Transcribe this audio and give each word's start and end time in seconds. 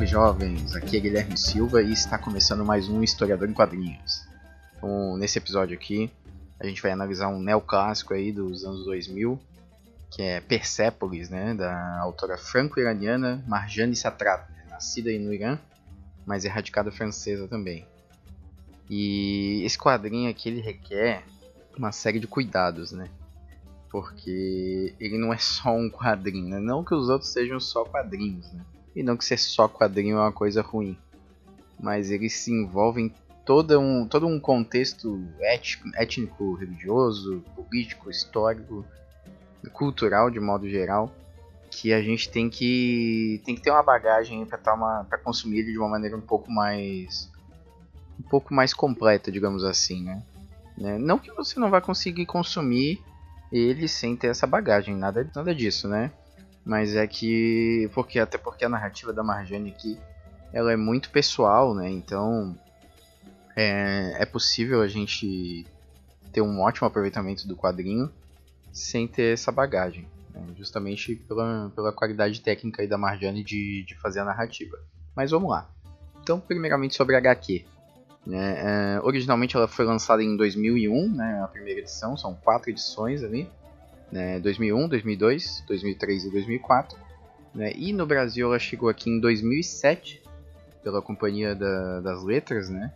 Salve 0.00 0.06
jovens, 0.06 0.74
aqui 0.74 0.96
é 0.96 1.00
Guilherme 1.00 1.36
Silva 1.36 1.82
e 1.82 1.92
está 1.92 2.16
começando 2.16 2.64
mais 2.64 2.88
um 2.88 3.02
Historiador 3.02 3.46
em 3.46 3.52
Quadrinhos. 3.52 4.26
Então, 4.74 5.18
nesse 5.18 5.36
episódio 5.36 5.76
aqui, 5.76 6.10
a 6.58 6.66
gente 6.66 6.80
vai 6.80 6.90
analisar 6.90 7.28
um 7.28 7.38
neoclássico 7.38 8.14
aí 8.14 8.32
dos 8.32 8.64
anos 8.64 8.86
2000, 8.86 9.38
que 10.10 10.22
é 10.22 10.40
Persepolis, 10.40 11.28
né, 11.28 11.52
da 11.52 11.98
autora 11.98 12.38
franco-iraniana 12.38 13.44
Marjane 13.46 13.94
Satrapi, 13.94 14.50
né, 14.52 14.64
nascida 14.70 15.10
no 15.18 15.34
Irã, 15.34 15.58
mas 16.24 16.46
erradicada 16.46 16.90
francesa 16.90 17.46
também. 17.46 17.86
E 18.88 19.62
esse 19.66 19.76
quadrinho 19.76 20.30
aqui 20.30 20.48
ele 20.48 20.62
requer 20.62 21.24
uma 21.76 21.92
série 21.92 22.18
de 22.18 22.26
cuidados, 22.26 22.90
né? 22.90 23.06
Porque 23.90 24.94
ele 24.98 25.18
não 25.18 25.30
é 25.30 25.36
só 25.38 25.76
um 25.76 25.90
quadrinho, 25.90 26.48
né? 26.48 26.58
Não 26.58 26.82
que 26.82 26.94
os 26.94 27.10
outros 27.10 27.30
sejam 27.30 27.60
só 27.60 27.84
quadrinhos, 27.84 28.50
né? 28.50 28.64
E 28.94 29.02
não 29.02 29.16
que 29.16 29.24
ser 29.24 29.38
só 29.38 29.68
quadrinho 29.68 30.16
é 30.16 30.20
uma 30.20 30.32
coisa 30.32 30.62
ruim. 30.62 30.96
Mas 31.78 32.10
eles 32.10 32.34
se 32.34 32.52
envolvem 32.52 33.06
em 33.06 33.14
todo 33.44 33.78
um, 33.78 34.06
todo 34.06 34.26
um 34.26 34.38
contexto 34.38 35.22
étnico, 35.94 36.54
religioso, 36.54 37.42
político, 37.54 38.10
histórico, 38.10 38.84
cultural 39.72 40.30
de 40.30 40.40
modo 40.40 40.68
geral, 40.68 41.12
que 41.70 41.92
a 41.92 42.02
gente 42.02 42.28
tem 42.30 42.50
que 42.50 43.40
tem 43.44 43.54
que 43.54 43.62
ter 43.62 43.70
uma 43.70 43.82
bagagem 43.82 44.44
para 44.46 45.18
consumir 45.18 45.60
ele 45.60 45.72
de 45.72 45.78
uma 45.78 45.88
maneira 45.88 46.16
um 46.16 46.20
pouco 46.20 46.50
mais 46.50 47.30
um 48.18 48.22
pouco 48.22 48.52
mais 48.52 48.74
completa, 48.74 49.32
digamos 49.32 49.64
assim, 49.64 50.02
né? 50.02 50.22
né? 50.76 50.98
Não 50.98 51.18
que 51.18 51.32
você 51.32 51.58
não 51.58 51.70
vai 51.70 51.80
conseguir 51.80 52.26
consumir 52.26 53.02
ele 53.50 53.88
sem 53.88 54.16
ter 54.16 54.28
essa 54.28 54.46
bagagem, 54.46 54.94
nada, 54.94 55.28
nada 55.34 55.54
disso, 55.54 55.88
né? 55.88 56.12
Mas 56.64 56.94
é 56.94 57.06
que. 57.06 57.90
Porque, 57.94 58.18
até 58.18 58.38
porque 58.38 58.64
a 58.64 58.68
narrativa 58.68 59.12
da 59.12 59.22
Marjane 59.22 59.70
aqui 59.70 59.98
ela 60.52 60.72
é 60.72 60.76
muito 60.76 61.10
pessoal, 61.10 61.74
né? 61.74 61.88
Então 61.90 62.56
é, 63.56 64.22
é 64.22 64.26
possível 64.26 64.82
a 64.82 64.88
gente 64.88 65.66
ter 66.32 66.40
um 66.40 66.60
ótimo 66.60 66.86
aproveitamento 66.86 67.46
do 67.46 67.56
quadrinho 67.56 68.10
sem 68.72 69.06
ter 69.06 69.34
essa 69.34 69.50
bagagem. 69.50 70.06
Né? 70.32 70.42
Justamente 70.56 71.16
pela, 71.16 71.70
pela 71.74 71.92
qualidade 71.92 72.40
técnica 72.40 72.86
da 72.86 72.98
Marjane 72.98 73.42
de, 73.42 73.84
de 73.84 73.94
fazer 73.96 74.20
a 74.20 74.24
narrativa. 74.24 74.78
Mas 75.14 75.30
vamos 75.30 75.50
lá. 75.50 75.68
Então, 76.22 76.38
primeiramente 76.38 76.94
sobre 76.94 77.16
a 77.16 77.18
HQ. 77.18 77.64
Né? 78.26 78.96
É, 78.96 79.00
originalmente 79.02 79.56
ela 79.56 79.66
foi 79.66 79.84
lançada 79.84 80.22
em 80.22 80.36
2001, 80.36 81.08
né? 81.14 81.40
a 81.42 81.48
primeira 81.48 81.80
edição, 81.80 82.16
são 82.16 82.34
quatro 82.34 82.70
edições 82.70 83.24
ali 83.24 83.48
né, 84.10 84.38
2001, 84.40 84.88
2002, 84.88 85.64
2003 85.66 86.24
e 86.24 86.30
2004. 86.30 86.98
Né, 87.54 87.72
e 87.74 87.92
no 87.92 88.06
Brasil 88.06 88.46
ela 88.46 88.58
chegou 88.58 88.88
aqui 88.88 89.10
em 89.10 89.20
2007 89.20 90.22
pela 90.82 91.02
Companhia 91.02 91.54
da, 91.54 92.00
das 92.00 92.22
Letras, 92.22 92.68
né? 92.68 92.92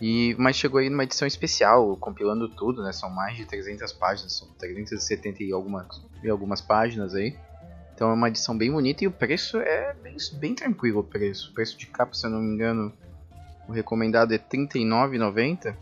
E, 0.00 0.36
mas 0.38 0.56
chegou 0.56 0.78
aí 0.78 0.88
numa 0.88 1.02
edição 1.02 1.26
especial, 1.26 1.96
compilando 1.96 2.48
tudo, 2.48 2.82
né? 2.82 2.92
São 2.92 3.10
mais 3.10 3.36
de 3.36 3.44
300 3.44 3.92
páginas, 3.92 4.32
são 4.32 4.48
370 4.58 5.42
e 5.42 5.52
algumas, 5.52 5.86
e 6.22 6.28
algumas 6.28 6.60
páginas 6.60 7.14
aí. 7.14 7.36
Então 7.94 8.10
é 8.10 8.12
uma 8.12 8.28
edição 8.28 8.56
bem 8.56 8.70
bonita 8.70 9.02
e 9.02 9.08
o 9.08 9.10
preço 9.10 9.58
é 9.58 9.92
bem, 9.94 10.16
bem 10.34 10.54
tranquilo 10.54 11.00
o 11.00 11.04
preço. 11.04 11.50
O 11.50 11.54
preço 11.54 11.76
de 11.76 11.86
capa, 11.86 12.14
se 12.14 12.24
eu 12.26 12.30
não 12.30 12.40
me 12.40 12.54
engano, 12.54 12.92
o 13.68 13.72
recomendado 13.72 14.32
é 14.32 14.36
R$ 14.36 14.44
39,90. 14.48 15.74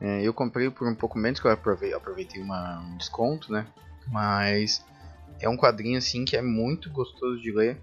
É, 0.00 0.22
eu 0.22 0.34
comprei 0.34 0.70
por 0.70 0.86
um 0.86 0.94
pouco 0.94 1.18
menos 1.18 1.40
que 1.40 1.46
eu 1.46 1.50
aproveitei, 1.50 1.96
aproveitei 1.96 2.42
uma, 2.42 2.80
um 2.80 2.96
desconto, 2.96 3.50
né? 3.50 3.66
Mas 4.08 4.84
é 5.40 5.48
um 5.48 5.56
quadrinho 5.56 5.98
assim 5.98 6.24
que 6.24 6.36
é 6.36 6.42
muito 6.42 6.90
gostoso 6.90 7.40
de 7.40 7.50
ler 7.50 7.80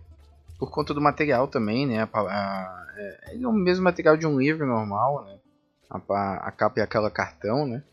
por 0.59 0.71
conta 0.71 0.93
do 0.93 1.01
material 1.01 1.47
também, 1.47 1.87
né? 1.87 2.01
A, 2.01 2.19
a, 2.19 2.87
é, 2.95 3.37
é 3.41 3.47
o 3.47 3.51
mesmo 3.51 3.83
material 3.83 4.15
de 4.15 4.27
um 4.27 4.39
livro 4.39 4.65
normal, 4.65 5.25
né? 5.25 5.37
A, 5.89 6.47
a 6.47 6.51
capa 6.51 6.79
é 6.79 6.83
aquela 6.83 7.11
cartão, 7.11 7.67
né? 7.67 7.83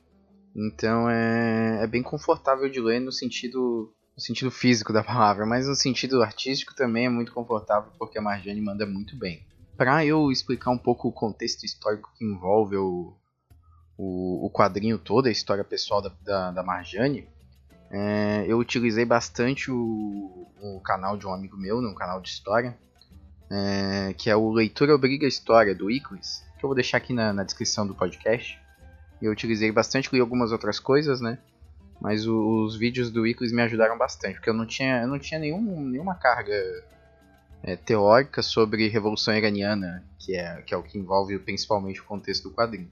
Então 0.54 1.08
é, 1.08 1.82
é 1.82 1.86
bem 1.86 2.02
confortável 2.02 2.68
de 2.68 2.80
ler 2.80 3.00
no 3.00 3.12
sentido 3.12 3.92
no 4.16 4.22
sentido 4.22 4.50
físico 4.50 4.92
da 4.92 5.02
palavra, 5.02 5.46
mas 5.46 5.66
no 5.66 5.74
sentido 5.74 6.22
artístico 6.22 6.74
também 6.74 7.06
é 7.06 7.08
muito 7.08 7.32
confortável 7.32 7.90
porque 7.98 8.18
a 8.18 8.22
Marjane 8.22 8.60
manda 8.60 8.84
muito 8.84 9.16
bem. 9.16 9.42
Para 9.76 10.04
eu 10.04 10.30
explicar 10.30 10.70
um 10.70 10.78
pouco 10.78 11.08
o 11.08 11.12
contexto 11.12 11.64
histórico 11.64 12.12
que 12.16 12.24
envolve 12.24 12.76
o, 12.76 13.14
o, 14.00 14.46
o 14.46 14.50
quadrinho 14.50 14.98
todo, 14.98 15.26
a 15.26 15.30
história 15.30 15.62
pessoal 15.62 16.00
da, 16.00 16.10
da, 16.24 16.50
da 16.50 16.62
Marjane, 16.62 17.28
é, 17.90 18.46
eu 18.48 18.58
utilizei 18.58 19.04
bastante 19.04 19.70
o, 19.70 20.48
o, 20.58 20.80
canal 20.80 21.18
de 21.18 21.26
um 21.26 21.34
amigo 21.34 21.56
meu, 21.58 21.78
um 21.78 21.94
canal 21.94 22.18
de 22.18 22.30
história, 22.30 22.78
é, 23.50 24.14
que 24.14 24.30
é 24.30 24.36
o 24.36 24.50
Leitura 24.52 24.94
Obriga 24.94 25.26
História, 25.26 25.74
do 25.74 25.90
Iclis, 25.90 26.42
que 26.58 26.64
eu 26.64 26.68
vou 26.68 26.74
deixar 26.74 26.96
aqui 26.96 27.12
na, 27.12 27.34
na 27.34 27.44
descrição 27.44 27.86
do 27.86 27.94
podcast. 27.94 28.58
Eu 29.20 29.30
utilizei 29.32 29.70
bastante, 29.70 30.08
li 30.10 30.18
algumas 30.18 30.50
outras 30.50 30.80
coisas, 30.80 31.20
né? 31.20 31.38
Mas 32.00 32.26
o, 32.26 32.64
os 32.64 32.76
vídeos 32.76 33.10
do 33.10 33.26
Iclis 33.26 33.52
me 33.52 33.60
ajudaram 33.60 33.98
bastante, 33.98 34.36
porque 34.36 34.48
eu 34.48 34.54
não 34.54 34.64
tinha, 34.64 35.02
eu 35.02 35.08
não 35.08 35.18
tinha 35.18 35.38
nenhum, 35.38 35.78
nenhuma 35.78 36.14
carga 36.14 36.54
é, 37.62 37.76
teórica 37.76 38.40
sobre 38.40 38.88
Revolução 38.88 39.36
Iraniana, 39.36 40.02
que 40.18 40.34
é, 40.34 40.62
que 40.62 40.72
é 40.72 40.76
o 40.76 40.82
que 40.82 40.96
envolve 40.96 41.38
principalmente 41.38 42.00
o 42.00 42.04
contexto 42.04 42.48
do 42.48 42.54
quadrinho 42.54 42.88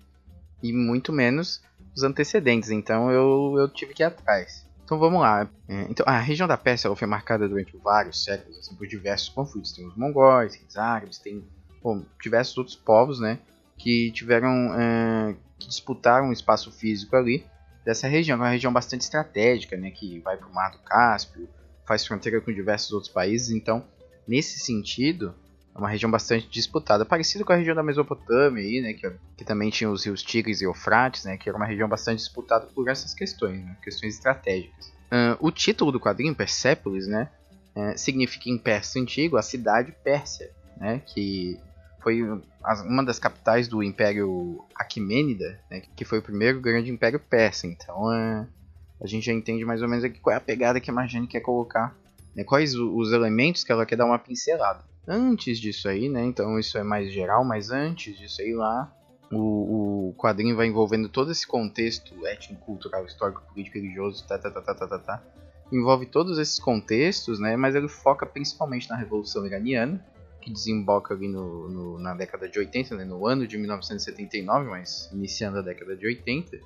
e 0.63 0.73
muito 0.73 1.13
menos 1.13 1.63
os 1.95 2.03
antecedentes, 2.03 2.71
então 2.71 3.11
eu, 3.11 3.55
eu 3.59 3.69
tive 3.69 3.95
que 3.95 4.03
ir 4.03 4.07
atrás. 4.07 4.67
Então 4.85 4.99
vamos 4.99 5.21
lá. 5.21 5.47
É, 5.69 5.83
então, 5.91 6.05
a 6.09 6.19
região 6.19 6.49
da 6.49 6.57
Pérsia 6.57 6.95
foi 6.97 7.07
marcada 7.07 7.47
durante 7.47 7.77
vários 7.77 8.25
séculos 8.25 8.59
assim, 8.59 8.75
por 8.75 8.87
diversos 8.87 9.29
conflitos. 9.29 9.73
Tem 9.73 9.87
os 9.87 9.95
mongóis, 9.95 10.57
tem 10.57 10.67
os 10.67 10.79
árabes, 10.79 11.19
tem 11.19 11.45
bom, 11.83 12.03
diversos 12.23 12.57
outros 12.57 12.75
povos 12.75 13.21
né, 13.21 13.39
que 13.77 14.11
tiveram 14.13 14.49
é, 14.75 15.37
que 15.59 15.69
disputaram 15.69 16.29
um 16.29 16.33
espaço 16.33 16.73
físico 16.73 17.17
ali 17.17 17.45
dessa 17.85 18.09
região. 18.09 18.37
É 18.37 18.41
uma 18.41 18.49
região 18.49 18.73
bastante 18.73 19.03
estratégica, 19.03 19.77
né, 19.77 19.91
que 19.91 20.21
vai 20.21 20.39
para 20.39 20.49
o 20.49 20.55
Mar 20.55 20.71
do 20.71 20.79
Cáspio, 20.79 21.47
faz 21.87 22.07
fronteira 22.07 22.41
com 22.41 22.51
diversos 22.51 22.91
outros 22.91 23.13
países. 23.13 23.51
Então, 23.51 23.85
nesse 24.27 24.59
sentido, 24.59 25.35
é 25.79 25.81
uma 25.81 25.89
região 25.89 26.11
bastante 26.11 26.49
disputada, 26.49 27.05
parecido 27.05 27.45
com 27.45 27.53
a 27.53 27.57
região 27.57 27.75
da 27.75 27.83
Mesopotâmia 27.83 28.63
aí, 28.63 28.81
né, 28.81 28.93
que, 28.93 29.11
que 29.37 29.45
também 29.45 29.71
tinha 29.71 29.89
os 29.89 30.05
rios 30.05 30.23
Tigres 30.23 30.61
e 30.61 30.65
Eufrates, 30.65 31.25
né, 31.25 31.37
que 31.37 31.49
era 31.49 31.57
uma 31.57 31.67
região 31.67 31.89
bastante 31.89 32.19
disputada 32.19 32.67
por 32.67 32.89
essas 32.89 33.15
questões, 33.15 33.65
né, 33.65 33.77
questões 33.83 34.15
estratégicas. 34.15 34.89
Uh, 35.07 35.39
o 35.39 35.51
título 35.51 35.93
do 35.93 36.01
quadrinho, 36.01 36.35
Persépolis, 36.35 37.07
né, 37.07 37.29
é, 37.75 37.97
significa 37.97 38.51
em 38.51 38.59
persa 38.59 38.99
antigo 38.99 39.37
a 39.37 39.43
cidade 39.43 39.95
Pérsia, 40.03 40.51
né, 40.77 41.01
que 41.07 41.57
foi 42.01 42.23
uma 42.85 43.05
das 43.05 43.19
capitais 43.21 43.69
do 43.69 43.83
Império 43.83 44.65
Aquimênida, 44.75 45.61
né, 45.71 45.83
que 45.95 46.05
foi 46.05 46.19
o 46.19 46.23
primeiro 46.23 46.61
grande 46.61 46.91
império 46.91 47.21
persa. 47.21 47.69
Então, 47.69 48.13
é, 48.13 48.47
a 49.01 49.07
gente 49.07 49.27
já 49.27 49.33
entende 49.33 49.65
mais 49.65 49.81
ou 49.81 49.89
menos 49.89 50.05
aqui 50.05 50.19
qual 50.19 50.35
é 50.35 50.37
a 50.37 50.41
pegada 50.41 50.81
que 50.81 50.91
a 50.91 50.93
Marjane 50.93 51.29
quer 51.29 51.41
colocar, 51.41 51.97
né, 52.39 52.45
quais 52.45 52.77
os 52.77 53.13
elementos 53.13 53.65
que 53.65 53.73
ela 53.73 53.85
quer 53.85 53.97
dar 53.97 54.07
uma 54.07 54.19
pincelada. 54.19 54.85
Antes 55.09 55.59
disso 55.59 55.89
aí, 55.89 56.09
né? 56.09 56.25
Então 56.25 56.57
isso 56.57 56.79
é 56.79 56.85
mais 56.85 57.13
geral, 57.13 57.45
mas 57.45 57.73
antes 57.73 58.17
disso 58.17 58.41
aí 58.41 58.55
lá, 58.55 58.95
o, 59.33 60.11
o 60.11 60.15
quadrinho 60.17 60.55
vai 60.55 60.69
envolvendo 60.69 61.09
todo 61.09 61.33
esse 61.33 61.45
contexto 61.45 62.15
étnico, 62.25 62.65
cultural, 62.65 63.05
histórico, 63.05 63.43
político, 63.49 63.77
religioso, 63.77 64.25
tá, 64.25 64.39
tá, 64.39 64.53
tá, 64.53 64.63
tá, 64.63 64.73
tá, 64.73 64.87
tá, 64.87 64.99
tá. 65.01 65.23
Envolve 65.73 66.07
todos 66.07 66.39
esses 66.39 66.61
contextos, 66.61 67.41
né? 67.41 67.57
Mas 67.57 67.75
ele 67.75 67.89
foca 67.89 68.25
principalmente 68.25 68.89
na 68.89 68.95
Revolução 68.95 69.45
Iraniana, 69.45 70.01
que 70.41 70.53
desemboca 70.53 71.15
ali 71.15 71.27
no, 71.27 71.69
no, 71.69 71.99
na 71.99 72.15
década 72.15 72.49
de 72.49 72.57
80, 72.57 72.95
né? 72.95 73.05
no 73.05 73.27
ano 73.27 73.49
de 73.49 73.59
1979, 73.59 74.71
mas 74.71 75.11
iniciando 75.13 75.59
a 75.59 75.63
década 75.63 75.97
de 75.97 76.07
80, 76.07 76.57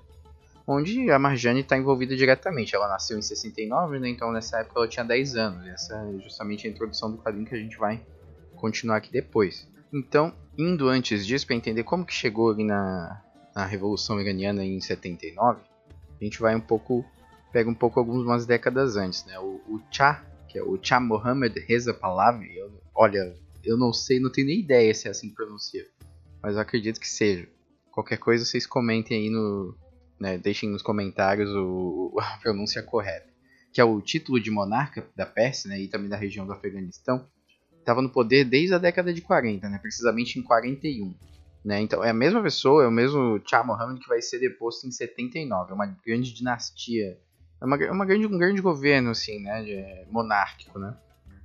onde 0.67 1.11
a 1.11 1.19
Marjane 1.19 1.61
está 1.61 1.77
envolvida 1.77 2.17
diretamente. 2.17 2.75
Ela 2.75 2.89
nasceu 2.89 3.19
em 3.19 3.23
69, 3.23 3.99
né? 3.99 4.09
então 4.09 4.33
nessa 4.33 4.59
época 4.59 4.79
ela 4.79 4.89
tinha 4.89 5.05
10 5.05 5.37
anos. 5.37 5.67
Essa 5.67 5.95
é 5.95 6.23
justamente 6.23 6.67
a 6.67 6.71
introdução 6.71 7.11
do 7.11 7.19
quadrinho 7.19 7.47
que 7.47 7.55
a 7.55 7.59
gente 7.59 7.77
vai 7.77 8.05
continuar 8.57 8.97
aqui 8.97 9.11
depois. 9.11 9.69
Então, 9.93 10.35
indo 10.57 10.89
antes 10.89 11.27
disso 11.27 11.47
para 11.47 11.57
entender 11.57 11.83
como 11.83 12.07
que 12.07 12.15
chegou 12.15 12.51
ali 12.51 12.65
na, 12.65 13.23
na 13.55 13.67
Revolução 13.67 14.21
Iraniana 14.21 14.65
em 14.65 14.81
79, 14.81 15.61
a 16.21 16.25
gente 16.25 16.41
vai 16.41 16.55
um 16.55 16.61
pouco 16.61 17.05
pega 17.53 17.69
um 17.69 17.75
pouco 17.75 18.01
algumas 18.01 18.47
décadas 18.47 18.97
antes, 18.97 19.27
né? 19.27 19.39
O, 19.39 19.61
o 19.69 19.81
Shah, 19.91 20.25
que 20.49 20.59
é 20.59 20.63
o 20.63 20.79
Shah 20.83 20.99
Mohammed 20.99 21.61
Reza 21.61 21.93
Pahlavi. 21.93 22.57
Eu, 22.57 22.73
olha, 22.95 23.37
eu 23.63 23.77
não 23.77 23.93
sei, 23.93 24.19
não 24.19 24.33
tenho 24.33 24.47
nem 24.47 24.61
ideia 24.61 24.93
se 24.95 25.07
é 25.07 25.11
assim 25.11 25.29
que 25.29 25.35
pronuncia, 25.35 25.87
mas 26.43 26.55
eu 26.55 26.61
acredito 26.61 26.99
que 26.99 27.09
seja. 27.09 27.47
Qualquer 27.91 28.17
coisa 28.17 28.45
vocês 28.45 28.67
comentem 28.67 29.19
aí 29.19 29.29
no, 29.29 29.77
né, 30.23 30.39
deixem 30.39 30.71
nos 30.71 30.83
comentários 30.83 31.51
o, 31.51 32.15
a 32.17 32.39
pronúncia 32.39 32.81
correta. 32.81 33.27
Que 33.73 33.81
é 33.81 33.85
o 33.85 34.01
título 34.01 34.41
de 34.41 34.53
monarca 34.53 35.05
da 35.17 35.27
Pérsia, 35.27 35.69
né, 35.69 35.81
e 35.81 35.89
também 35.89 36.09
da 36.09 36.17
região 36.17 36.47
do 36.47 36.53
Afeganistão, 36.53 37.27
estava 37.77 38.01
no 38.01 38.09
poder 38.09 38.45
desde 38.45 38.73
a 38.73 38.79
década 38.79 39.13
de 39.13 39.21
40, 39.21 39.69
né, 39.69 39.79
precisamente 39.79 40.39
em 40.39 40.43
41. 40.43 41.13
Né? 41.65 41.81
Então 41.81 42.05
é 42.05 42.11
a 42.11 42.15
mesma 42.15 42.41
pessoa, 42.41 42.85
é 42.85 42.87
o 42.87 42.91
mesmo 42.91 43.41
Shah 43.45 43.65
Mohammed 43.65 44.01
que 44.01 44.09
vai 44.09 44.23
ser 44.23 44.39
deposto 44.39 44.87
em 44.87 44.93
79. 44.93 45.73
É 45.73 45.75
uma 45.75 45.87
grande 45.87 46.33
dinastia, 46.33 47.19
é 47.61 47.65
uma, 47.65 47.77
é 47.77 47.91
uma 47.91 48.07
grande, 48.07 48.27
um 48.27 48.39
grande 48.39 48.61
governo 48.61 49.11
assim, 49.11 49.41
né, 49.41 49.63
de, 49.65 50.13
monárquico, 50.13 50.79
né. 50.79 50.97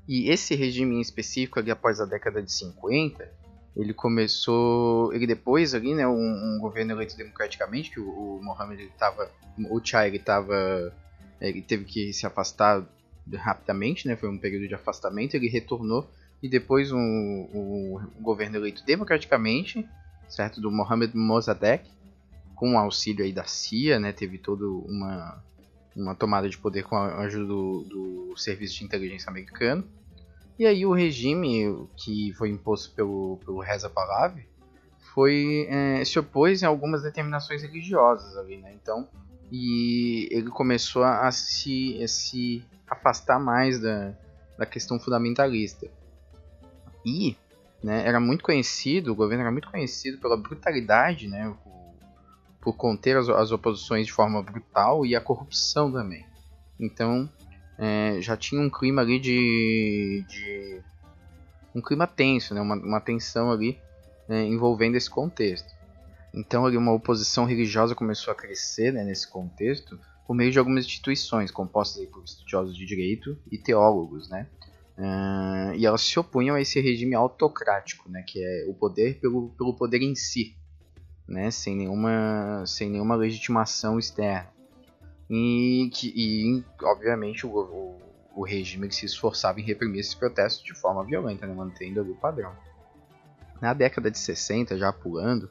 E 0.07 0.29
esse 0.29 0.53
regime 0.53 0.95
em 0.95 1.01
específico 1.01 1.59
ali 1.59 1.71
após 1.71 1.99
a 1.99 2.05
década 2.05 2.43
de 2.43 2.51
50, 2.51 3.27
ele 3.75 3.93
começou, 3.93 5.13
ele 5.13 5.27
depois 5.27 5.73
ali, 5.73 5.93
né, 5.93 6.07
um, 6.07 6.13
um 6.13 6.59
governo 6.59 6.93
eleito 6.93 7.15
democraticamente, 7.15 7.91
que 7.91 7.99
o, 7.99 8.09
o 8.09 8.43
Mohammed 8.43 8.81
ele 8.81 8.91
tava, 8.97 9.29
o 9.69 9.83
Chai 9.83 10.07
ele 10.07 10.19
tava, 10.19 10.93
ele 11.39 11.61
teve 11.61 11.85
que 11.85 12.11
se 12.13 12.25
afastar 12.25 12.83
rapidamente, 13.33 14.07
né, 14.07 14.15
foi 14.15 14.29
um 14.29 14.37
período 14.37 14.67
de 14.67 14.75
afastamento, 14.75 15.35
ele 15.35 15.47
retornou 15.47 16.09
e 16.41 16.47
depois 16.49 16.91
um, 16.91 16.97
um, 16.97 17.99
um 18.17 18.21
governo 18.21 18.57
eleito 18.57 18.83
democraticamente, 18.85 19.87
certo, 20.27 20.59
do 20.59 20.71
Mohammed 20.71 21.15
Mossadegh, 21.15 21.83
com 22.55 22.73
o 22.73 22.77
auxílio 22.77 23.23
aí 23.23 23.31
da 23.31 23.43
CIA, 23.43 23.99
né, 23.99 24.11
teve 24.11 24.37
toda 24.37 24.65
uma 24.65 25.43
uma 25.97 26.13
tomada 26.15 26.47
de 26.47 26.57
poder 26.57 26.83
com 26.83 26.95
a 26.95 27.21
ajuda 27.21 27.45
do, 27.45 27.83
do 27.83 28.37
serviço 28.37 28.75
de 28.75 28.85
inteligência 28.85 29.29
americano. 29.29 29.83
E 30.59 30.65
aí 30.65 30.85
o 30.85 30.93
regime 30.93 31.87
que 31.95 32.33
foi 32.33 32.49
imposto 32.49 32.93
pelo, 32.95 33.37
pelo 33.45 33.59
Reza 33.59 33.89
Pahlavi 33.89 34.47
foi, 35.13 35.67
é, 35.69 36.03
se 36.03 36.17
opôs 36.17 36.61
em 36.61 36.65
algumas 36.65 37.03
determinações 37.03 37.61
religiosas 37.61 38.35
ali, 38.37 38.57
né? 38.57 38.73
Então, 38.73 39.07
e 39.51 40.27
ele 40.31 40.49
começou 40.49 41.03
a, 41.03 41.31
se, 41.31 42.01
a 42.03 42.07
se 42.07 42.63
afastar 42.87 43.39
mais 43.39 43.79
da, 43.79 44.13
da 44.57 44.65
questão 44.65 44.99
fundamentalista. 44.99 45.87
E 47.05 47.37
né, 47.81 48.05
era 48.05 48.19
muito 48.19 48.43
conhecido, 48.43 49.11
o 49.11 49.15
governo 49.15 49.43
era 49.43 49.51
muito 49.51 49.69
conhecido 49.69 50.17
pela 50.17 50.35
brutalidade, 50.35 51.27
né, 51.27 51.55
por 52.59 52.73
conter 52.73 53.15
as, 53.15 53.29
as 53.29 53.51
oposições 53.51 54.05
de 54.05 54.11
forma 54.11 54.41
brutal 54.41 55.05
e 55.05 55.15
a 55.15 55.21
corrupção 55.21 55.91
também. 55.91 56.25
Então 56.79 57.29
é, 57.77 58.17
já 58.21 58.35
tinha 58.35 58.61
um 58.61 58.69
clima 58.69 59.01
ali 59.01 59.19
de, 59.19 60.25
de 60.27 60.81
um 61.75 61.81
clima 61.81 62.07
tenso, 62.07 62.53
né? 62.53 62.61
uma, 62.61 62.75
uma 62.75 62.99
tensão 62.99 63.51
ali 63.51 63.79
né, 64.27 64.43
envolvendo 64.45 64.95
esse 64.95 65.09
contexto. 65.09 65.75
Então 66.33 66.65
ali 66.65 66.77
uma 66.77 66.91
oposição 66.91 67.45
religiosa 67.45 67.95
começou 67.95 68.31
a 68.31 68.35
crescer 68.35 68.91
né, 68.91 69.03
nesse 69.03 69.27
contexto 69.27 69.99
por 70.25 70.35
meio 70.35 70.51
de 70.51 70.59
algumas 70.59 70.85
instituições 70.85 71.51
compostas 71.51 72.05
por 72.07 72.23
estudiosos 72.23 72.75
de 72.75 72.85
direito 72.85 73.37
e 73.49 73.57
teólogos, 73.57 74.29
né? 74.29 74.47
Uh, 74.97 75.75
e 75.75 75.85
elas 75.85 76.01
se 76.01 76.19
opunham 76.19 76.55
a 76.55 76.61
esse 76.61 76.81
regime 76.81 77.13
autocrático, 77.13 78.09
né, 78.09 78.23
que 78.27 78.43
é 78.43 78.65
o 78.67 78.73
poder 78.73 79.19
pelo, 79.19 79.49
pelo 79.49 79.75
poder 79.75 80.01
em 80.01 80.15
si, 80.15 80.57
né, 81.27 81.51
sem, 81.51 81.75
nenhuma, 81.75 82.63
sem 82.65 82.89
nenhuma 82.89 83.15
legitimação 83.15 83.99
externa. 83.99 84.56
E, 85.29 85.89
que, 85.93 86.13
e 86.15 86.63
obviamente, 86.83 87.45
o, 87.45 87.49
o, 87.49 88.01
o 88.35 88.43
regime 88.45 88.91
se 88.91 89.05
esforçava 89.05 89.59
em 89.59 89.63
reprimir 89.63 89.99
esses 89.99 90.15
protestos 90.15 90.63
de 90.63 90.73
forma 90.73 91.03
violenta, 91.03 91.45
né, 91.45 91.53
mantendo 91.53 92.01
ali 92.01 92.11
o 92.11 92.15
padrão. 92.15 92.55
Na 93.61 93.73
década 93.73 94.11
de 94.11 94.19
60, 94.19 94.77
já 94.77 94.93
pulando, 94.93 95.49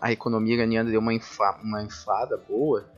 a 0.00 0.10
economia 0.10 0.54
iraniana 0.54 0.90
deu 0.90 1.00
uma, 1.00 1.14
infla, 1.14 1.58
uma 1.62 1.82
inflada 1.82 2.36
boa, 2.36 2.88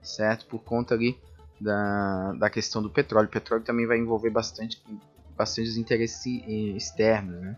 certo? 0.00 0.46
Por 0.46 0.62
conta 0.62 0.94
ali 0.94 1.18
da, 1.60 2.32
da 2.32 2.50
questão 2.50 2.82
do 2.82 2.90
petróleo. 2.90 3.26
O 3.26 3.30
petróleo 3.30 3.64
também 3.64 3.86
vai 3.86 3.98
envolver 3.98 4.30
bastante, 4.30 4.82
bastante 5.36 5.78
interesses 5.78 6.24
externos, 6.76 7.40
né? 7.40 7.56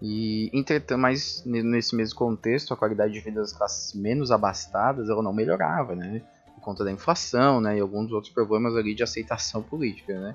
E, 0.00 0.50
entretanto, 0.52 0.98
mas 0.98 1.44
nesse 1.44 1.94
mesmo 1.94 2.18
contexto, 2.18 2.74
a 2.74 2.76
qualidade 2.76 3.12
de 3.12 3.20
vida 3.20 3.40
das 3.40 3.52
classes 3.52 3.94
menos 3.94 4.32
abastadas 4.32 5.08
ela 5.08 5.22
não 5.22 5.32
melhorava, 5.32 5.94
né? 5.94 6.22
Conta 6.62 6.84
da 6.84 6.92
inflação, 6.92 7.60
né? 7.60 7.76
E 7.76 7.80
alguns 7.80 8.10
outros 8.12 8.32
problemas 8.32 8.76
ali 8.76 8.94
de 8.94 9.02
aceitação 9.02 9.62
política, 9.62 10.18
né? 10.18 10.34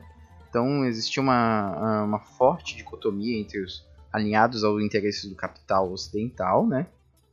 Então 0.49 0.85
existia 0.85 1.23
uma, 1.23 2.03
uma 2.03 2.19
forte 2.19 2.75
dicotomia 2.75 3.39
entre 3.39 3.59
os 3.63 3.85
alinhados 4.11 4.63
aos 4.63 4.81
interesses 4.83 5.29
do 5.29 5.35
capital 5.35 5.91
ocidental, 5.91 6.67
né? 6.67 6.87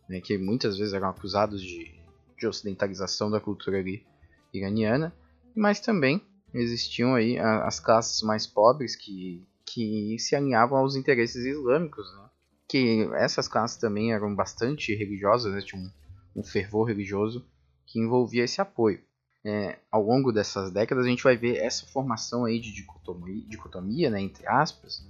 né 0.08 0.20
que 0.20 0.36
muitas 0.38 0.76
vezes 0.78 0.92
eram 0.92 1.08
acusados 1.08 1.60
de, 1.60 1.94
de 2.38 2.46
ocidentalização 2.46 3.30
da 3.30 3.40
cultura 3.40 3.78
ali 3.78 4.04
iraniana, 4.52 5.14
mas 5.54 5.80
também 5.80 6.20
existiam 6.52 7.14
aí 7.14 7.38
as 7.38 7.80
classes 7.80 8.22
mais 8.22 8.46
pobres 8.46 8.94
que, 8.94 9.44
que 9.66 10.16
se 10.18 10.36
alinhavam 10.36 10.78
aos 10.78 10.94
interesses 10.94 11.44
islâmicos, 11.44 12.06
né? 12.16 12.28
que 12.68 13.08
essas 13.14 13.48
classes 13.48 13.76
também 13.76 14.12
eram 14.12 14.34
bastante 14.34 14.94
religiosas, 14.94 15.52
né? 15.52 15.60
tinha 15.60 15.80
um, 15.80 16.40
um 16.40 16.44
fervor 16.44 16.86
religioso 16.86 17.46
que 17.86 17.98
envolvia 17.98 18.44
esse 18.44 18.60
apoio. 18.60 19.00
É, 19.44 19.78
ao 19.90 20.02
longo 20.02 20.32
dessas 20.32 20.70
décadas 20.70 21.04
a 21.04 21.08
gente 21.08 21.22
vai 21.22 21.36
ver 21.36 21.58
essa 21.58 21.86
formação 21.86 22.46
aí 22.46 22.58
de 22.58 22.72
dicotomia, 22.72 23.44
dicotomia 23.46 24.08
né, 24.08 24.18
entre 24.18 24.46
aspas, 24.46 25.06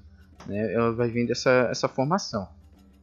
né, 0.47 0.73
ela 0.73 0.93
vai 0.93 1.09
vendo 1.09 1.31
essa, 1.31 1.69
essa 1.71 1.89
formação. 1.89 2.49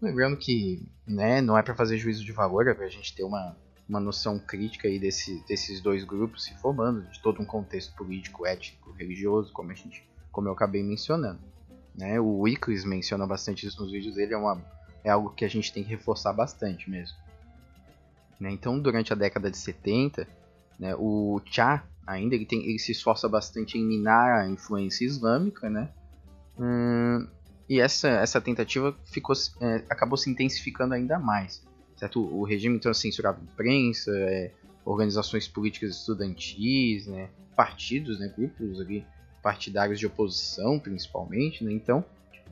Lembrando 0.01 0.35
que 0.35 0.85
né, 1.07 1.39
não 1.41 1.57
é 1.57 1.63
para 1.63 1.75
fazer 1.75 1.97
juízo 1.97 2.25
de 2.25 2.31
valor, 2.31 2.67
é 2.67 2.73
para 2.73 2.85
a 2.85 2.89
gente 2.89 3.15
ter 3.15 3.23
uma, 3.23 3.55
uma 3.87 3.99
noção 3.99 4.39
crítica 4.39 4.87
aí 4.87 4.97
desse, 4.99 5.43
desses 5.47 5.79
dois 5.79 6.03
grupos 6.03 6.43
se 6.43 6.53
formando, 6.59 7.03
de 7.09 7.21
todo 7.21 7.41
um 7.41 7.45
contexto 7.45 7.95
político, 7.95 8.45
étnico, 8.45 8.91
religioso, 8.91 9.53
como, 9.53 9.71
a 9.71 9.73
gente, 9.73 10.03
como 10.31 10.47
eu 10.47 10.53
acabei 10.53 10.81
mencionando. 10.81 11.39
Né? 11.95 12.19
O 12.19 12.39
Weeklis 12.39 12.85
menciona 12.85 13.27
bastante 13.27 13.67
isso 13.67 13.81
nos 13.81 13.91
vídeos 13.91 14.15
dele, 14.15 14.33
é, 14.33 14.37
uma, 14.37 14.61
é 15.03 15.09
algo 15.09 15.29
que 15.31 15.45
a 15.45 15.49
gente 15.49 15.71
tem 15.71 15.83
que 15.83 15.89
reforçar 15.89 16.33
bastante 16.33 16.89
mesmo. 16.89 17.17
Né? 18.41 18.51
Então, 18.51 18.79
durante 18.79 19.13
a 19.13 19.15
década 19.15 19.51
de 19.51 19.57
70, 19.57 20.27
né, 20.79 20.95
o 20.97 21.39
Cha 21.45 21.85
ainda 22.07 22.33
ele, 22.33 22.45
tem, 22.45 22.65
ele 22.67 22.79
se 22.79 22.91
esforça 22.91 23.29
bastante 23.29 23.77
em 23.77 23.85
minar 23.85 24.41
a 24.41 24.49
influência 24.49 25.05
islâmica, 25.05 25.69
né? 25.69 25.91
Hum, 26.59 27.27
e 27.69 27.79
essa, 27.79 28.09
essa 28.09 28.41
tentativa 28.41 28.97
ficou, 29.05 29.35
é, 29.61 29.83
acabou 29.87 30.17
se 30.17 30.27
intensificando 30.29 30.95
ainda 30.95 31.19
mais. 31.19 31.63
Certo? 31.95 32.19
O 32.19 32.43
regime 32.43 32.77
então 32.77 32.91
censurava 32.95 33.39
imprensa, 33.39 34.11
é, 34.11 34.51
organizações 34.83 35.47
políticas 35.47 35.91
estudantis, 35.97 37.05
né, 37.05 37.29
partidos, 37.55 38.19
né, 38.19 38.33
grupos 38.35 38.81
ali 38.81 39.05
partidários 39.43 39.99
de 39.99 40.07
oposição, 40.07 40.79
principalmente, 40.79 41.63
né? 41.63 41.71
Então, 41.71 42.03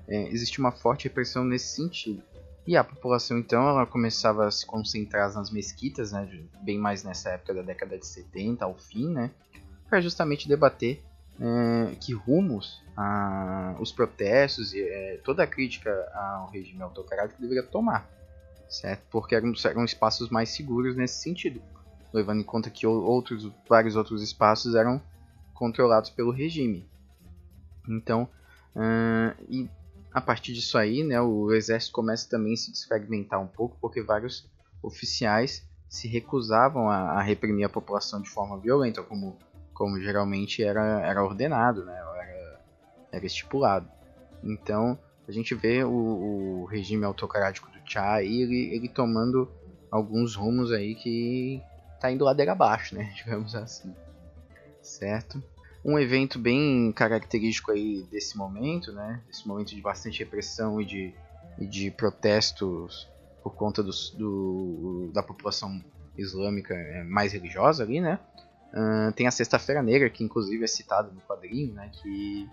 é, 0.08 0.28
existe 0.30 0.60
uma 0.60 0.72
forte 0.72 1.06
repressão 1.06 1.44
nesse 1.44 1.76
sentido. 1.76 2.22
E 2.70 2.78
a 2.78 2.84
população, 2.84 3.40
então, 3.40 3.68
ela 3.68 3.84
começava 3.84 4.46
a 4.46 4.52
se 4.52 4.64
concentrar 4.64 5.34
nas 5.34 5.50
mesquitas, 5.50 6.12
né? 6.12 6.30
Bem 6.62 6.78
mais 6.78 7.04
nessa 7.04 7.32
época 7.32 7.52
da 7.52 7.64
década 7.64 7.98
de 7.98 8.06
70 8.06 8.64
ao 8.64 8.76
fim, 8.76 9.10
né? 9.10 9.32
Para 9.90 10.00
justamente 10.00 10.48
debater 10.48 11.04
é, 11.42 11.96
que 11.96 12.14
rumos 12.14 12.80
a, 12.96 13.76
os 13.80 13.92
protestos 13.92 14.72
e 14.72 14.84
é, 14.84 15.20
toda 15.24 15.42
a 15.42 15.48
crítica 15.48 15.90
ao 16.14 16.52
regime 16.52 16.84
autocrático 16.84 17.42
deveria 17.42 17.64
tomar, 17.64 18.08
certo? 18.70 19.02
Porque 19.10 19.34
eram, 19.34 19.52
eram 19.66 19.84
espaços 19.84 20.30
mais 20.30 20.50
seguros 20.50 20.96
nesse 20.96 21.24
sentido, 21.24 21.60
levando 22.14 22.42
em 22.42 22.46
conta 22.46 22.70
que 22.70 22.86
outros, 22.86 23.52
vários 23.68 23.96
outros 23.96 24.22
espaços 24.22 24.76
eram 24.76 25.02
controlados 25.56 26.12
pelo 26.12 26.30
regime. 26.30 26.88
Então, 27.88 28.30
uh, 28.76 29.44
e 29.50 29.68
a 30.12 30.22
partir 30.22 30.54
disso 30.54 30.78
aí, 30.78 31.04
né, 31.04 31.20
o 31.22 31.54
exército 31.54 31.94
começa 31.94 32.30
também 32.30 32.54
a 32.54 32.58
se 32.58 32.72
desfragmentar 32.72 33.42
um 33.42 33.48
pouco, 33.48 33.78
porque 33.80 34.02
vários 34.02 34.50
oficiais 34.82 35.68
se 35.88 36.08
recusavam 36.08 36.90
a, 36.90 37.12
a 37.14 37.22
reprimir 37.22 37.66
a 37.66 37.70
população 37.70 38.22
de 38.22 38.30
forma 38.30 38.58
violenta, 38.60 39.04
como, 39.04 39.38
como 39.74 40.00
geralmente 40.00 40.64
era, 40.64 41.02
era 41.02 41.24
ordenado, 41.24 41.86
né, 41.86 41.98
era, 41.98 42.60
era 43.12 43.26
estipulado. 43.26 43.90
Então, 44.44 44.98
a 45.28 45.32
gente 45.32 45.54
vê 45.54 45.84
o, 45.84 46.62
o 46.62 46.66
regime 46.66 47.06
autocrático 47.06 47.70
do 47.70 47.80
Cha 47.86 48.24
ele, 48.24 48.74
ele 48.74 48.88
tomando 48.88 49.52
alguns 49.92 50.36
rumos 50.36 50.72
aí 50.72 50.96
que 50.96 51.62
tá 52.00 52.12
indo 52.12 52.24
ladeira 52.24 52.54
abaixo, 52.54 52.96
né, 52.96 53.12
digamos 53.18 53.54
assim 53.56 53.94
certo? 54.82 55.44
Um 55.84 55.98
evento 55.98 56.38
bem 56.38 56.92
característico 56.92 57.72
aí 57.72 58.04
desse 58.12 58.38
momento, 58.38 58.92
né? 58.92 59.22
Desse 59.28 59.48
momento 59.48 59.74
de 59.74 59.82
bastante 59.82 60.20
repressão 60.20 60.82
e 60.82 60.86
de, 60.86 61.14
e 61.58 61.66
de 61.66 61.90
protestos 61.92 63.08
por 63.42 63.56
conta 63.56 63.82
do, 63.82 65.10
da 65.14 65.24
população 65.24 65.82
islâmica 66.18 66.74
é, 66.74 67.04
mais 67.04 67.32
religiosa 67.34 67.84
ali, 67.84 68.02
né? 68.02 68.20
Uh, 68.74 69.12
tem 69.14 69.26
a 69.26 69.32
Sexta-feira 69.32 69.82
Negra, 69.82 70.10
que 70.10 70.24
inclusive 70.24 70.64
é 70.64 70.68
citada 70.68 71.10
no 71.12 71.22
quadrinho, 71.22 71.74
né? 71.74 71.90
Que, 71.94 72.50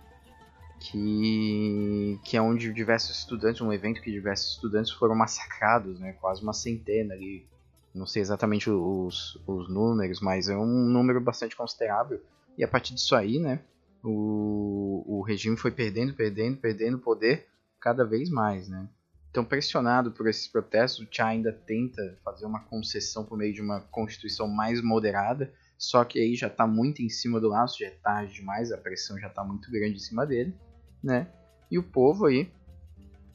que, 0.81 2.21
que 2.25 2.37
é 2.37 2.41
onde 2.41 2.73
diversos 2.73 3.19
estudantes, 3.19 3.61
um 3.61 3.73
evento 3.73 4.01
que 4.01 4.11
diversos 4.11 4.55
estudantes 4.55 4.93
foram 4.93 5.15
massacrados, 5.15 5.99
né? 5.99 6.15
Quase 6.21 6.43
uma 6.43 6.53
centena 6.53 7.15
ali. 7.15 7.47
Não 7.95 8.07
sei 8.07 8.23
exatamente 8.23 8.71
os, 8.71 9.41
os 9.47 9.69
números, 9.69 10.21
mas 10.21 10.49
é 10.49 10.57
um 10.57 10.67
número 10.67 11.21
bastante 11.21 11.57
considerável. 11.57 12.23
E 12.57 12.65
a 12.65 12.69
partir 12.69 12.95
disso 12.95 13.15
aí, 13.15 13.39
né? 13.39 13.61
O, 14.03 15.05
o 15.07 15.23
regime 15.23 15.57
foi 15.57 15.71
perdendo, 15.71 16.15
perdendo, 16.15 16.57
perdendo 16.59 16.99
poder 16.99 17.47
cada 17.81 18.05
vez 18.05 18.31
mais, 18.31 18.69
né? 18.69 18.89
Então, 19.31 19.45
pressionado 19.45 20.13
por 20.13 20.27
esses 20.29 20.49
protestos, 20.49 21.05
o 21.05 21.09
Cha 21.11 21.27
ainda 21.27 21.53
tenta 21.53 22.19
fazer 22.25 22.47
uma 22.47 22.61
concessão 22.61 23.25
por 23.25 23.37
meio 23.37 23.53
de 23.53 23.61
uma 23.61 23.81
constituição 23.81 24.49
mais 24.49 24.81
moderada, 24.81 25.53
só 25.77 26.05
que 26.05 26.19
aí 26.19 26.35
já 26.35 26.47
está 26.47 26.67
muito 26.67 27.03
em 27.03 27.11
cima 27.11 27.39
do 27.39 27.49
laço, 27.49 27.79
já 27.79 27.89
é 27.89 27.91
tarde 27.91 28.33
demais, 28.33 28.73
a 28.73 28.79
pressão 28.79 29.19
já 29.19 29.27
está 29.27 29.45
muito 29.45 29.71
grande 29.71 29.97
em 29.97 30.01
cima 30.01 30.25
dele, 30.25 30.55
né? 31.03 31.29
E 31.71 31.79
o 31.79 31.83
povo 31.83 32.25
aí, 32.25 32.51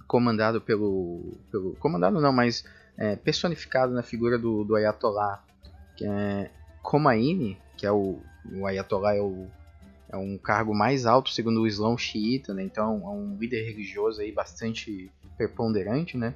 comandado 0.07 0.59
pelo, 0.59 1.37
pelo 1.51 1.75
comandado 1.75 2.19
não, 2.19 2.33
mas 2.33 2.65
é, 2.97 3.15
personificado 3.15 3.93
na 3.93 4.01
figura 4.01 4.39
do, 4.39 4.63
do 4.63 4.75
Ayatollah, 4.75 5.43
que 5.95 6.05
é 6.05 6.49
Khomeini, 6.81 7.59
que 7.77 7.85
é 7.85 7.91
o, 7.91 8.19
o 8.51 8.65
Ayatollah 8.65 9.15
é, 9.15 9.21
o, 9.21 9.47
é 10.09 10.17
um 10.17 10.37
cargo 10.37 10.73
mais 10.73 11.05
alto 11.05 11.29
segundo 11.29 11.61
o 11.61 11.67
Islã 11.67 11.97
xiita, 11.97 12.53
né? 12.53 12.63
Então 12.63 13.01
é 13.03 13.09
um 13.09 13.37
líder 13.37 13.63
religioso 13.63 14.21
aí 14.21 14.31
bastante 14.31 15.11
preponderante, 15.37 16.17
né? 16.17 16.35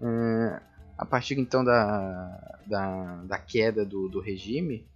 É, 0.00 0.60
a 0.98 1.04
partir 1.04 1.38
então 1.38 1.64
da, 1.64 2.58
da, 2.66 3.22
da 3.24 3.38
queda 3.38 3.84
do, 3.84 4.08
do 4.08 4.20
regime, 4.20 4.86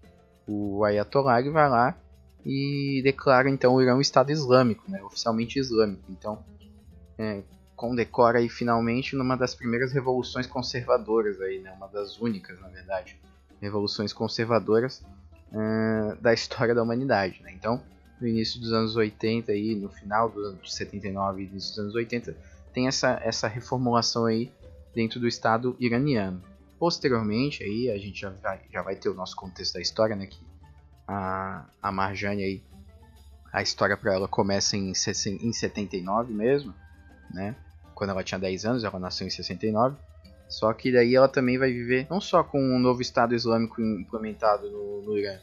o 0.46 0.84
Ayatollah 0.84 1.42
vai 1.50 1.68
lá 1.68 1.96
e 2.44 3.00
declara 3.04 3.50
então 3.50 3.74
o 3.74 3.82
Irã 3.82 3.96
um 3.96 4.00
Estado 4.00 4.32
Islâmico, 4.32 4.90
né, 4.90 5.02
oficialmente 5.02 5.58
islâmico. 5.58 6.04
Então, 6.08 6.42
é, 7.18 7.42
condecora 7.76 8.38
aí 8.38 8.48
finalmente 8.48 9.14
numa 9.14 9.36
das 9.36 9.54
primeiras 9.54 9.92
revoluções 9.92 10.46
conservadoras 10.46 11.40
aí, 11.40 11.58
né, 11.58 11.72
uma 11.72 11.86
das 11.86 12.18
únicas, 12.18 12.58
na 12.60 12.68
verdade, 12.68 13.20
revoluções 13.60 14.12
conservadoras 14.12 15.04
é, 15.52 16.16
da 16.20 16.32
história 16.32 16.74
da 16.74 16.82
humanidade. 16.82 17.40
Né? 17.42 17.52
Então, 17.52 17.82
no 18.20 18.26
início 18.26 18.60
dos 18.60 18.72
anos 18.72 18.96
80 18.96 19.52
aí, 19.52 19.74
no 19.74 19.88
final 19.88 20.28
dos 20.28 20.44
anos 20.44 20.74
79 20.74 21.42
e 21.42 21.46
início 21.46 21.70
dos 21.70 21.78
anos 21.78 21.94
80, 21.94 22.36
tem 22.72 22.86
essa, 22.86 23.20
essa 23.24 23.48
reformulação 23.48 24.26
aí 24.26 24.52
dentro 24.94 25.18
do 25.18 25.26
Estado 25.26 25.76
iraniano. 25.78 26.42
Posteriormente, 26.78 27.62
aí, 27.62 27.90
a 27.90 27.98
gente 27.98 28.20
já 28.20 28.30
vai, 28.30 28.60
já 28.72 28.82
vai 28.82 28.96
ter 28.96 29.08
o 29.08 29.14
nosso 29.14 29.36
contexto 29.36 29.74
da 29.74 29.80
história, 29.80 30.16
né? 30.16 30.26
Que 30.26 30.38
a, 31.06 31.64
a 31.82 31.92
Marjane 31.92 32.42
aí, 32.42 32.62
a 33.52 33.62
história 33.62 33.96
para 33.96 34.14
ela 34.14 34.28
começa 34.28 34.76
em, 34.76 34.92
em 34.92 35.52
79 35.52 36.32
mesmo, 36.32 36.74
né? 37.30 37.54
Quando 37.94 38.10
ela 38.10 38.24
tinha 38.24 38.38
10 38.38 38.64
anos, 38.64 38.84
ela 38.84 38.98
nasceu 38.98 39.26
em 39.26 39.30
69. 39.30 39.96
Só 40.50 40.72
que 40.72 40.92
daí 40.92 41.14
ela 41.14 41.28
também 41.28 41.56
vai 41.56 41.72
viver 41.72 42.06
não 42.10 42.20
só 42.20 42.42
com 42.42 42.60
um 42.60 42.78
novo 42.78 43.00
Estado 43.00 43.34
Islâmico 43.34 43.80
implementado 43.80 44.68
no, 44.70 45.02
no 45.02 45.16
Irã, 45.16 45.38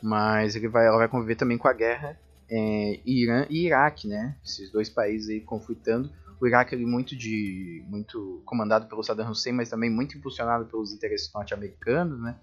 mas 0.00 0.56
ele 0.56 0.68
vai, 0.68 0.86
ela 0.86 0.96
vai 0.96 1.08
conviver 1.08 1.34
também 1.34 1.58
com 1.58 1.68
a 1.68 1.72
guerra 1.72 2.18
é, 2.48 3.00
Irã 3.04 3.46
e 3.50 3.66
Iraque, 3.66 4.06
né? 4.06 4.36
Esses 4.44 4.70
dois 4.70 4.88
países 4.88 5.28
aí 5.28 5.40
conflitando 5.40 6.10
o 6.40 6.46
Iraque 6.46 6.74
ele 6.74 6.84
muito 6.84 7.16
de 7.16 7.82
muito 7.88 8.42
comandado 8.44 8.86
pelo 8.86 9.02
Saddam 9.02 9.30
Hussein, 9.30 9.52
mas 9.52 9.70
também 9.70 9.90
muito 9.90 10.16
impulsionado 10.16 10.66
pelos 10.66 10.92
interesses 10.92 11.32
norte-americanos, 11.32 12.20
né? 12.20 12.36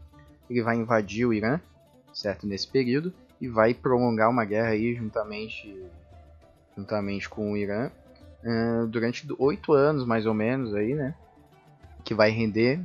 Ele 0.50 0.62
vai 0.62 0.76
invadir 0.76 1.26
o 1.26 1.34
Irã, 1.34 1.60
certo, 2.14 2.48
nesse 2.48 2.68
período 2.68 3.14
e 3.40 3.48
vai 3.48 3.74
prolongar 3.74 4.30
uma 4.30 4.44
guerra 4.44 4.70
aí 4.70 4.96
juntamente 4.96 5.82
juntamente 6.76 7.30
com 7.30 7.52
o 7.52 7.58
Irã 7.58 7.92
uh, 8.44 8.88
durante 8.88 9.28
oito 9.38 9.74
anos 9.74 10.06
mais 10.06 10.26
ou 10.26 10.34
menos 10.34 10.74
aí, 10.74 10.94
né? 10.94 11.14
Que 12.04 12.14
vai 12.14 12.32
render 12.32 12.80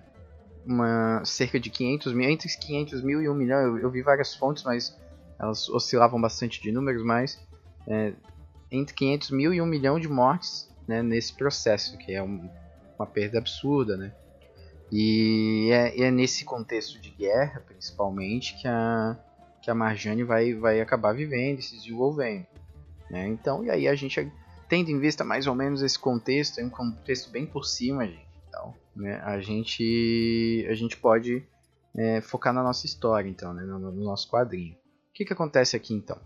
uma 0.66 1.24
cerca 1.24 1.60
de 1.60 1.70
500 1.70 2.12
mil, 2.12 2.28
entre 2.28 2.48
500 2.48 3.02
mil 3.02 3.22
e 3.22 3.28
1 3.28 3.34
milhão. 3.34 3.60
Eu, 3.60 3.78
eu 3.78 3.90
vi 3.90 4.02
várias 4.02 4.34
fontes, 4.34 4.64
mas 4.64 4.96
elas 5.38 5.68
oscilavam 5.68 6.20
bastante 6.20 6.60
de 6.60 6.72
números, 6.72 7.04
mas 7.04 7.38
é, 7.86 8.12
entre 8.70 8.94
500 8.94 9.30
mil 9.30 9.54
e 9.54 9.60
1 9.60 9.66
milhão 9.66 10.00
de 10.00 10.08
mortes 10.08 10.68
né, 10.86 11.02
nesse 11.02 11.32
processo, 11.32 11.96
que 11.98 12.12
é 12.12 12.22
um, 12.22 12.48
uma 12.98 13.06
perda 13.06 13.38
absurda, 13.38 13.96
né? 13.96 14.12
E 14.90 15.68
é, 15.72 16.02
é, 16.02 16.10
nesse 16.10 16.44
contexto 16.44 17.00
de 17.00 17.10
guerra, 17.10 17.60
principalmente, 17.66 18.56
que 18.60 18.68
a, 18.68 19.16
que 19.60 19.70
a 19.70 19.74
Marjane 19.74 20.22
vai, 20.22 20.54
vai 20.54 20.80
acabar 20.80 21.12
vivendo 21.12 21.58
e 21.58 21.62
se 21.62 21.76
desenvolvendo. 21.76 22.46
Né? 23.10 23.26
Então, 23.28 23.64
e 23.64 23.70
aí 23.70 23.88
a 23.88 23.94
gente, 23.94 24.32
tendo 24.68 24.90
em 24.90 25.00
vista 25.00 25.24
mais 25.24 25.46
ou 25.46 25.54
menos 25.54 25.82
esse 25.82 25.98
contexto, 25.98 26.60
é 26.60 26.64
um 26.64 26.70
contexto 26.70 27.30
bem 27.30 27.46
por 27.46 27.64
cima, 27.64 28.06
gente. 28.06 28.25
Né, 28.96 29.20
a 29.22 29.38
gente 29.40 30.66
a 30.68 30.74
gente 30.74 30.96
pode 30.96 31.46
é, 31.94 32.20
focar 32.20 32.52
na 32.52 32.62
nossa 32.62 32.86
história, 32.86 33.28
então, 33.28 33.52
né, 33.52 33.62
no, 33.62 33.78
no 33.78 34.04
nosso 34.04 34.28
quadrinho. 34.28 34.74
O 34.74 35.12
que, 35.12 35.24
que 35.24 35.32
acontece 35.32 35.76
aqui, 35.76 35.94
então? 35.94 36.18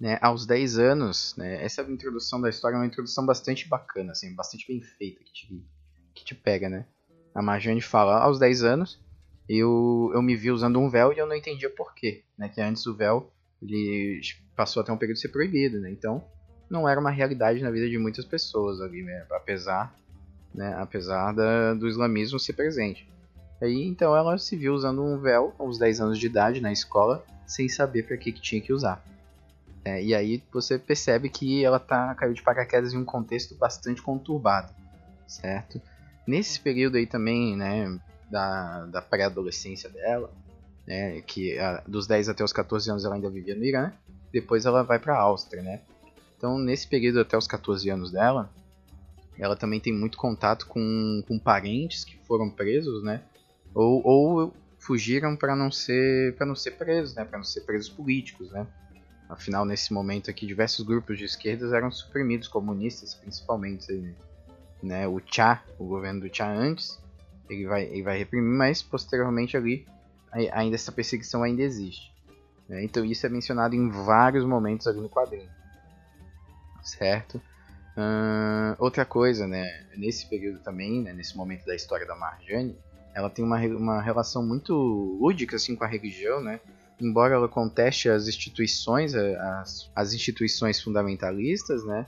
né, 0.00 0.18
aos 0.22 0.46
10 0.46 0.78
anos, 0.78 1.34
né, 1.36 1.62
essa 1.64 1.82
introdução 1.82 2.40
da 2.40 2.48
história 2.48 2.76
é 2.76 2.78
uma 2.78 2.86
introdução 2.86 3.26
bastante 3.26 3.68
bacana, 3.68 4.12
assim, 4.12 4.34
bastante 4.34 4.66
bem 4.66 4.80
feita, 4.80 5.22
que 5.24 5.32
te, 5.32 5.66
que 6.14 6.24
te 6.24 6.34
pega, 6.34 6.68
né? 6.68 6.86
A 7.34 7.42
Marjane 7.42 7.80
fala, 7.80 8.22
aos 8.22 8.38
10 8.38 8.62
anos, 8.62 9.00
eu, 9.48 10.10
eu 10.14 10.22
me 10.22 10.36
vi 10.36 10.50
usando 10.50 10.78
um 10.78 10.88
véu 10.88 11.12
e 11.12 11.18
eu 11.18 11.26
não 11.26 11.34
entendia 11.34 11.70
porquê, 11.70 12.24
né? 12.38 12.48
Que 12.48 12.60
antes 12.60 12.86
o 12.86 12.94
véu, 12.94 13.32
ele 13.60 14.20
passou 14.54 14.82
até 14.82 14.92
um 14.92 14.96
período 14.96 15.16
de 15.16 15.22
ser 15.22 15.30
proibido, 15.30 15.80
né? 15.80 15.90
Então, 15.90 16.24
não 16.70 16.88
era 16.88 17.00
uma 17.00 17.10
realidade 17.10 17.62
na 17.62 17.70
vida 17.70 17.88
de 17.88 17.98
muitas 17.98 18.24
pessoas 18.24 18.80
ali, 18.80 19.02
né? 19.02 19.26
Apesar, 19.32 19.94
né, 20.54 20.74
apesar 20.78 21.32
da, 21.32 21.74
do 21.74 21.88
islamismo 21.88 22.38
ser 22.38 22.54
presente. 22.54 23.08
Aí, 23.60 23.82
então, 23.84 24.16
ela 24.16 24.38
se 24.38 24.56
viu 24.56 24.72
usando 24.72 25.02
um 25.02 25.18
véu 25.18 25.54
aos 25.58 25.78
10 25.78 26.00
anos 26.00 26.18
de 26.18 26.26
idade 26.26 26.60
na 26.60 26.72
escola, 26.72 27.24
sem 27.46 27.68
saber 27.68 28.04
para 28.04 28.16
que, 28.16 28.32
que 28.32 28.40
tinha 28.40 28.60
que 28.60 28.72
usar. 28.72 29.04
É, 29.84 30.02
e 30.02 30.14
aí 30.14 30.42
você 30.52 30.78
percebe 30.78 31.28
que 31.28 31.64
ela 31.64 31.78
tá, 31.78 32.14
caiu 32.14 32.34
de 32.34 32.42
paraquedas 32.42 32.92
em 32.92 32.98
um 32.98 33.04
contexto 33.04 33.54
bastante 33.54 34.02
conturbado, 34.02 34.72
certo? 35.26 35.80
Nesse 36.26 36.60
período 36.60 36.96
aí 36.96 37.06
também, 37.06 37.56
né, 37.56 37.98
da, 38.30 38.84
da 38.86 39.02
pré-adolescência 39.02 39.88
dela, 39.88 40.30
né, 40.86 41.20
que 41.22 41.58
a, 41.58 41.82
dos 41.86 42.06
10 42.06 42.28
até 42.28 42.44
os 42.44 42.52
14 42.52 42.90
anos 42.90 43.04
ela 43.04 43.14
ainda 43.14 43.30
vivia 43.30 43.54
no 43.54 43.64
Irã, 43.64 43.92
depois 44.32 44.66
ela 44.66 44.82
vai 44.82 44.98
para 44.98 45.14
a 45.14 45.20
Áustria, 45.20 45.62
né? 45.62 45.80
Então, 46.36 46.58
nesse 46.58 46.86
período 46.86 47.20
até 47.20 47.36
os 47.36 47.46
14 47.46 47.88
anos 47.90 48.12
dela, 48.12 48.50
ela 49.38 49.56
também 49.56 49.80
tem 49.80 49.92
muito 49.92 50.18
contato 50.18 50.66
com, 50.66 51.22
com 51.26 51.38
parentes 51.38 52.04
que 52.04 52.18
foram 52.26 52.50
presos, 52.50 53.02
né? 53.02 53.22
Ou, 53.74 54.02
ou 54.04 54.54
fugiram 54.78 55.36
para 55.36 55.54
não 55.54 55.70
ser 55.70 56.34
para 56.36 56.46
não 56.46 56.56
ser 56.56 56.72
presos, 56.72 57.14
né? 57.14 57.24
Para 57.24 57.38
não 57.38 57.44
ser 57.44 57.60
presos 57.62 57.88
políticos, 57.88 58.50
né? 58.50 58.66
Afinal, 59.28 59.64
nesse 59.64 59.92
momento 59.92 60.30
aqui, 60.30 60.46
diversos 60.46 60.84
grupos 60.84 61.18
de 61.18 61.24
esquerdas 61.24 61.72
eram 61.72 61.90
suprimidos, 61.90 62.48
comunistas 62.48 63.14
principalmente. 63.14 64.14
Né? 64.82 65.06
O 65.06 65.20
Cha, 65.26 65.62
o 65.78 65.84
governo 65.84 66.20
do 66.20 66.34
Cha 66.34 66.50
antes, 66.50 66.98
ele 67.50 67.66
vai, 67.66 67.84
ele 67.84 68.02
vai 68.02 68.16
reprimir, 68.16 68.56
mas 68.56 68.80
posteriormente 68.80 69.56
ali, 69.56 69.86
ainda 70.52 70.76
essa 70.76 70.90
perseguição 70.90 71.42
ainda 71.42 71.62
existe. 71.62 72.10
Né? 72.68 72.84
Então 72.84 73.04
isso 73.04 73.26
é 73.26 73.28
mencionado 73.28 73.74
em 73.74 73.90
vários 73.90 74.46
momentos 74.46 74.86
ali 74.86 75.00
no 75.00 75.10
quadrinho. 75.10 75.50
Certo? 76.82 77.42
Uh, 77.98 78.76
outra 78.78 79.04
coisa, 79.04 79.46
né? 79.46 79.84
Nesse 79.96 80.26
período 80.26 80.60
também, 80.60 81.02
né? 81.02 81.12
nesse 81.12 81.36
momento 81.36 81.66
da 81.66 81.74
história 81.74 82.06
da 82.06 82.14
Marjane, 82.14 82.78
ela 83.12 83.28
tem 83.28 83.44
uma, 83.44 83.58
uma 83.58 84.00
relação 84.00 84.46
muito 84.46 84.72
lúdica 85.20 85.56
assim, 85.56 85.74
com 85.74 85.82
a 85.82 85.88
religião, 85.88 86.40
né? 86.40 86.60
embora 87.00 87.34
ela 87.34 87.48
conteste 87.48 88.08
as 88.08 88.26
instituições, 88.26 89.14
as, 89.14 89.90
as 89.94 90.12
instituições 90.12 90.80
fundamentalistas, 90.80 91.84
né, 91.84 92.06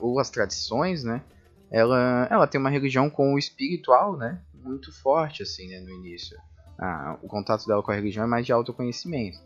ou 0.00 0.18
as 0.18 0.30
tradições, 0.30 1.02
né, 1.02 1.22
ela, 1.70 2.28
ela 2.30 2.46
tem 2.46 2.60
uma 2.60 2.70
religião 2.70 3.10
com 3.10 3.34
o 3.34 3.38
espiritual, 3.38 4.16
né, 4.16 4.40
muito 4.54 4.92
forte 4.92 5.42
assim, 5.42 5.68
né, 5.68 5.80
no 5.80 5.90
início. 5.90 6.36
Ah, 6.78 7.18
o 7.22 7.26
contato 7.26 7.66
dela 7.66 7.82
com 7.82 7.90
a 7.90 7.94
religião 7.94 8.24
é 8.24 8.28
mais 8.28 8.46
de 8.46 8.52
autoconhecimento, 8.52 9.38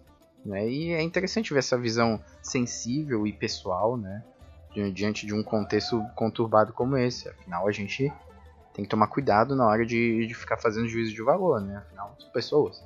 né, 0.45 0.69
e 0.69 0.93
é 0.93 1.03
interessante 1.03 1.53
ver 1.53 1.61
essa 1.61 1.79
visão 1.79 2.23
sensível 2.43 3.27
e 3.27 3.33
pessoal, 3.33 3.97
né, 3.97 4.23
diante 4.93 5.27
de 5.27 5.35
um 5.35 5.43
contexto 5.43 6.05
conturbado 6.15 6.73
como 6.73 6.97
esse. 6.97 7.29
Afinal, 7.29 7.69
a 7.69 7.73
gente 7.73 8.13
tem 8.73 8.85
que 8.85 8.91
tomar 8.91 9.07
cuidado 9.09 9.55
na 9.55 9.67
hora 9.67 9.85
de, 9.85 10.27
de 10.27 10.35
ficar 10.35 10.57
fazendo 10.57 10.89
juízo 10.89 11.13
de 11.13 11.23
valor, 11.23 11.61
né, 11.61 11.77
afinal, 11.77 12.17
são 12.19 12.31
pessoas. 12.31 12.83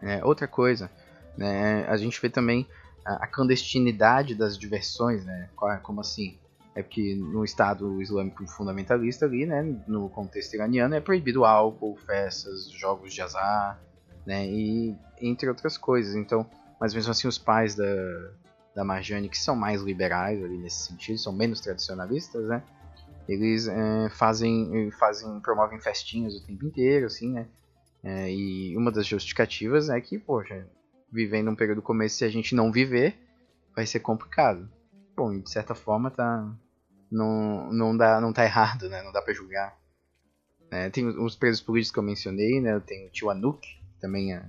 É, 0.00 0.24
outra 0.24 0.48
coisa, 0.48 0.90
né, 1.36 1.84
a 1.88 1.96
gente 1.96 2.20
vê 2.20 2.28
também 2.28 2.66
a, 3.04 3.24
a 3.24 3.26
clandestinidade 3.26 4.34
das 4.34 4.56
diversões, 4.58 5.24
né? 5.24 5.48
É, 5.70 5.76
como 5.76 6.00
assim? 6.00 6.38
É 6.74 6.82
porque 6.82 7.14
no 7.14 7.44
Estado 7.44 8.00
Islâmico 8.00 8.46
fundamentalista 8.46 9.26
ali, 9.26 9.44
né, 9.44 9.62
no 9.86 10.08
contexto 10.08 10.54
iraniano, 10.54 10.94
é 10.94 11.00
proibido 11.00 11.44
álcool, 11.44 11.96
festas, 11.96 12.70
jogos 12.70 13.12
de 13.12 13.20
azar, 13.20 13.78
né? 14.24 14.46
E 14.46 14.96
entre 15.20 15.48
outras 15.48 15.76
coisas. 15.76 16.14
Então, 16.14 16.46
mas 16.80 16.94
mesmo 16.94 17.10
assim 17.10 17.28
os 17.28 17.38
pais 17.38 17.74
da, 17.74 17.84
da 18.74 18.84
Marjane, 18.84 19.28
que 19.28 19.38
são 19.38 19.54
mais 19.54 19.82
liberais 19.82 20.42
ali 20.42 20.56
nesse 20.56 20.86
sentido, 20.86 21.18
são 21.18 21.32
menos 21.32 21.60
tradicionalistas, 21.60 22.46
né? 22.46 22.62
Eles 23.28 23.68
é, 23.68 24.08
fazem, 24.10 24.90
fazem, 24.92 25.40
promovem 25.40 25.78
festinhas 25.78 26.34
o 26.34 26.44
tempo 26.44 26.66
inteiro, 26.66 27.06
assim, 27.06 27.32
né? 27.32 27.46
É, 28.02 28.32
e 28.32 28.76
uma 28.76 28.90
das 28.90 29.06
justificativas 29.06 29.88
é 29.88 30.00
que, 30.00 30.18
poxa, 30.18 30.66
vivendo 31.10 31.50
um 31.50 31.54
período 31.54 31.82
começo, 31.82 32.16
se 32.16 32.24
a 32.24 32.28
gente 32.28 32.54
não 32.54 32.72
viver, 32.72 33.16
vai 33.76 33.86
ser 33.86 34.00
complicado. 34.00 34.68
Bom, 35.14 35.38
de 35.38 35.50
certa 35.50 35.74
forma 35.74 36.10
tá 36.10 36.50
não 37.10 37.70
não 37.70 37.96
dá 37.96 38.20
não 38.20 38.32
tá 38.32 38.44
errado, 38.44 38.88
né? 38.88 39.02
Não 39.02 39.12
dá 39.12 39.22
para 39.22 39.34
julgar. 39.34 39.78
É, 40.70 40.88
tem 40.88 41.06
os 41.06 41.36
presos 41.36 41.60
políticos 41.60 41.92
que 41.92 41.98
eu 41.98 42.02
mencionei, 42.02 42.60
né? 42.60 42.80
Tem 42.80 43.06
o 43.06 43.10
tio 43.10 43.30
Anuk, 43.30 43.60
que 43.60 44.00
também 44.00 44.34
é, 44.34 44.42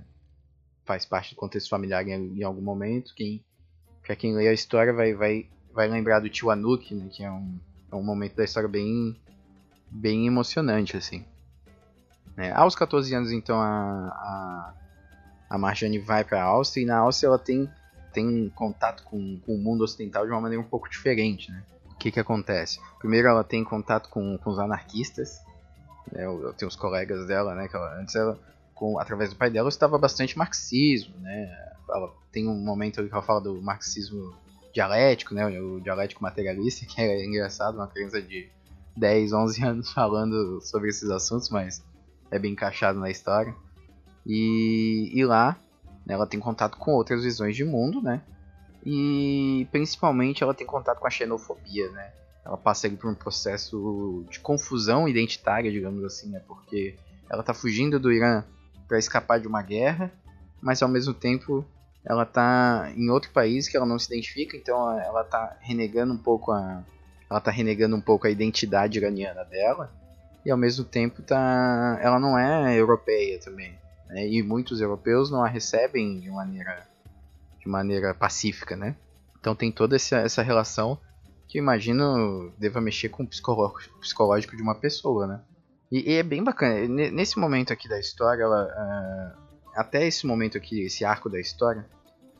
faz 0.84 1.04
parte 1.04 1.34
do 1.34 1.38
contexto 1.38 1.68
familiar 1.68 2.06
em, 2.08 2.38
em 2.38 2.42
algum 2.42 2.62
momento. 2.62 3.14
Quem 3.14 3.44
para 4.04 4.14
quem 4.14 4.34
lê 4.34 4.48
a 4.48 4.52
história 4.52 4.92
vai 4.92 5.14
vai 5.14 5.48
vai 5.72 5.88
lembrar 5.88 6.20
do 6.20 6.28
tio 6.28 6.50
Anuk, 6.50 6.94
né? 6.94 7.08
Que 7.10 7.24
é 7.24 7.30
um 7.30 7.58
é 7.90 7.96
um 7.96 8.02
momento 8.02 8.36
da 8.36 8.44
história 8.44 8.68
bem 8.68 9.16
bem 9.90 10.26
emocionante 10.26 10.96
assim. 10.96 11.24
É, 12.36 12.50
aos 12.50 12.74
14 12.74 13.14
anos, 13.14 13.30
então, 13.30 13.60
a, 13.60 14.08
a, 14.08 14.74
a 15.50 15.58
Marjane 15.58 15.98
vai 15.98 16.24
para 16.24 16.42
a 16.42 16.44
Áustria 16.44 16.82
e 16.82 16.86
na 16.86 16.98
Áustria 16.98 17.28
ela 17.28 17.38
tem, 17.38 17.70
tem 18.12 18.50
contato 18.54 19.04
com, 19.04 19.38
com 19.38 19.54
o 19.54 19.58
mundo 19.58 19.84
ocidental 19.84 20.24
de 20.24 20.32
uma 20.32 20.40
maneira 20.40 20.62
um 20.62 20.66
pouco 20.66 20.88
diferente. 20.88 21.50
Né? 21.50 21.62
O 21.92 21.94
que, 21.94 22.10
que 22.10 22.18
acontece? 22.18 22.80
Primeiro, 22.98 23.28
ela 23.28 23.44
tem 23.44 23.62
contato 23.62 24.08
com, 24.08 24.36
com 24.38 24.50
os 24.50 24.58
anarquistas. 24.58 25.40
Né? 26.10 26.24
Eu, 26.24 26.42
eu 26.42 26.52
tenho 26.52 26.68
os 26.68 26.76
colegas 26.76 27.24
dela, 27.26 27.54
né? 27.54 27.68
Que 27.68 27.76
ela, 27.76 28.00
antes 28.00 28.16
ela, 28.16 28.38
com, 28.74 28.98
através 28.98 29.30
do 29.30 29.36
pai 29.36 29.48
dela, 29.48 29.68
estava 29.68 29.96
bastante 29.96 30.36
marxismo. 30.36 31.14
Né? 31.20 31.72
Ela 31.94 32.12
tem 32.32 32.48
um 32.48 32.54
momento 32.54 33.00
ali 33.00 33.08
que 33.08 33.14
ela 33.14 33.22
fala 33.22 33.40
do 33.40 33.62
marxismo 33.62 34.34
dialético, 34.72 35.34
né? 35.34 35.46
o 35.60 35.80
dialético 35.80 36.22
materialista, 36.22 36.84
que 36.86 37.00
é 37.00 37.24
engraçado, 37.24 37.76
uma 37.76 37.86
criança 37.86 38.20
de 38.20 38.48
10, 38.96 39.32
11 39.32 39.64
anos 39.64 39.92
falando 39.92 40.60
sobre 40.60 40.90
esses 40.90 41.08
assuntos, 41.10 41.48
mas 41.50 41.84
é 42.30 42.38
bem 42.38 42.52
encaixado 42.52 42.98
na 42.98 43.10
história. 43.10 43.54
E, 44.26 45.10
e 45.14 45.24
lá 45.24 45.56
né, 46.04 46.14
ela 46.14 46.26
tem 46.26 46.40
contato 46.40 46.76
com 46.76 46.92
outras 46.92 47.22
visões 47.22 47.54
de 47.56 47.64
mundo, 47.64 48.02
né? 48.02 48.22
E 48.84 49.66
principalmente 49.70 50.42
ela 50.42 50.54
tem 50.54 50.66
contato 50.66 50.98
com 50.98 51.06
a 51.06 51.10
xenofobia, 51.10 51.90
né? 51.90 52.12
Ela 52.44 52.56
passa 52.56 52.86
ali 52.86 52.96
por 52.96 53.10
um 53.10 53.14
processo 53.14 54.24
de 54.28 54.38
confusão 54.40 55.08
identitária, 55.08 55.70
digamos 55.70 56.04
assim, 56.04 56.28
né? 56.28 56.40
Porque 56.46 56.94
ela 57.30 57.40
está 57.40 57.54
fugindo 57.54 57.98
do 57.98 58.12
Irã 58.12 58.44
para 58.86 58.98
escapar 58.98 59.40
de 59.40 59.48
uma 59.48 59.62
guerra, 59.62 60.12
mas 60.60 60.82
ao 60.82 60.88
mesmo 60.88 61.14
tempo 61.14 61.64
ela 62.04 62.24
está 62.24 62.92
em 62.96 63.10
outro 63.10 63.30
país 63.30 63.68
que 63.68 63.76
ela 63.76 63.86
não 63.86 63.98
se 63.98 64.12
identifica, 64.12 64.56
então 64.56 64.98
ela 64.98 65.22
está 65.22 65.56
renegando 65.60 66.12
um 66.12 66.18
pouco 66.18 66.52
a 66.52 66.84
ela 67.30 67.40
tá 67.40 67.50
renegando 67.50 67.96
um 67.96 68.00
pouco 68.00 68.26
a 68.26 68.30
identidade 68.30 68.98
iraniana 68.98 69.44
dela 69.44 69.90
e 70.44 70.50
ao 70.50 70.58
mesmo 70.58 70.84
tempo 70.84 71.22
tá, 71.22 71.98
ela 72.00 72.20
não 72.20 72.38
é 72.38 72.78
europeia 72.78 73.40
também. 73.40 73.76
Né? 74.06 74.28
E 74.28 74.42
muitos 74.42 74.80
europeus 74.80 75.30
não 75.30 75.42
a 75.42 75.48
recebem 75.48 76.20
de 76.20 76.30
maneira, 76.30 76.86
de 77.58 77.68
maneira 77.68 78.14
pacífica, 78.14 78.76
né? 78.76 78.94
Então 79.40 79.54
tem 79.54 79.72
toda 79.72 79.96
essa, 79.96 80.18
essa 80.18 80.42
relação 80.42 80.98
que 81.48 81.58
eu 81.58 81.62
imagino 81.62 82.52
deva 82.58 82.80
mexer 82.80 83.08
com 83.08 83.22
o 83.22 83.26
psicológico, 83.26 83.98
psicológico 83.98 84.56
de 84.56 84.62
uma 84.62 84.74
pessoa, 84.74 85.26
né? 85.26 85.40
E, 85.90 86.12
e, 86.12 86.14
é 86.14 86.22
bem 86.22 86.42
bacana. 86.42 86.86
Nesse 86.88 87.38
momento 87.38 87.72
aqui 87.72 87.88
da 87.88 87.98
história, 87.98 88.42
ela, 88.42 88.64
uh, 88.64 89.53
até 89.74 90.06
esse 90.06 90.26
momento 90.26 90.56
aqui, 90.56 90.82
esse 90.82 91.04
arco 91.04 91.28
da 91.28 91.40
história, 91.40 91.84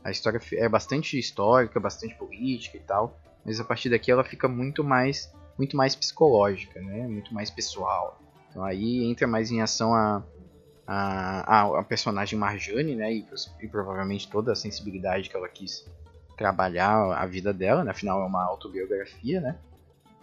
a 0.03 0.11
história 0.11 0.39
é 0.53 0.69
bastante 0.69 1.17
histórica, 1.17 1.79
bastante 1.79 2.15
política 2.15 2.77
e 2.77 2.81
tal, 2.81 3.19
mas 3.43 3.59
a 3.59 3.63
partir 3.63 3.89
daqui 3.89 4.11
ela 4.11 4.23
fica 4.23 4.47
muito 4.47 4.83
mais 4.83 5.33
muito 5.57 5.77
mais 5.77 5.95
psicológica, 5.95 6.81
né? 6.81 7.07
Muito 7.07 7.33
mais 7.33 7.49
pessoal. 7.49 8.19
Então 8.49 8.63
aí 8.63 9.03
entra 9.05 9.25
mais 9.25 9.51
em 9.51 9.61
ação 9.61 9.93
a, 9.93 10.23
a, 10.85 11.79
a, 11.79 11.83
personagem 11.83 12.37
Marjane, 12.37 12.95
né? 12.95 13.13
E, 13.13 13.25
e, 13.61 13.67
provavelmente 13.67 14.29
toda 14.29 14.51
a 14.51 14.55
sensibilidade 14.55 15.29
que 15.29 15.35
ela 15.35 15.47
quis 15.47 15.85
trabalhar 16.37 17.13
a 17.13 17.25
vida 17.25 17.53
dela, 17.53 17.83
né? 17.83 17.91
Afinal 17.91 18.21
é 18.21 18.25
uma 18.25 18.43
autobiografia, 18.43 19.39
né? 19.41 19.57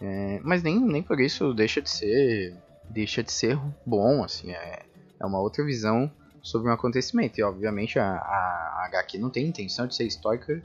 É, 0.01 0.39
mas 0.43 0.61
nem, 0.61 0.79
nem 0.79 1.01
por 1.01 1.19
isso 1.19 1.53
deixa 1.53 1.81
de 1.81 1.89
ser 1.89 2.55
deixa 2.89 3.23
de 3.23 3.31
ser 3.31 3.57
bom, 3.85 4.23
assim, 4.23 4.51
é, 4.51 4.83
é 5.19 5.25
uma 5.25 5.39
outra 5.39 5.63
visão 5.63 6.11
sobre 6.43 6.69
um 6.69 6.73
acontecimento. 6.73 7.39
E 7.39 7.43
obviamente 7.43 7.97
a, 7.97 8.17
a, 8.17 8.85
HQ 8.87 9.17
não 9.17 9.29
tem 9.29 9.47
intenção 9.47 9.87
de 9.87 9.95
ser 9.95 10.05
histórica 10.05 10.61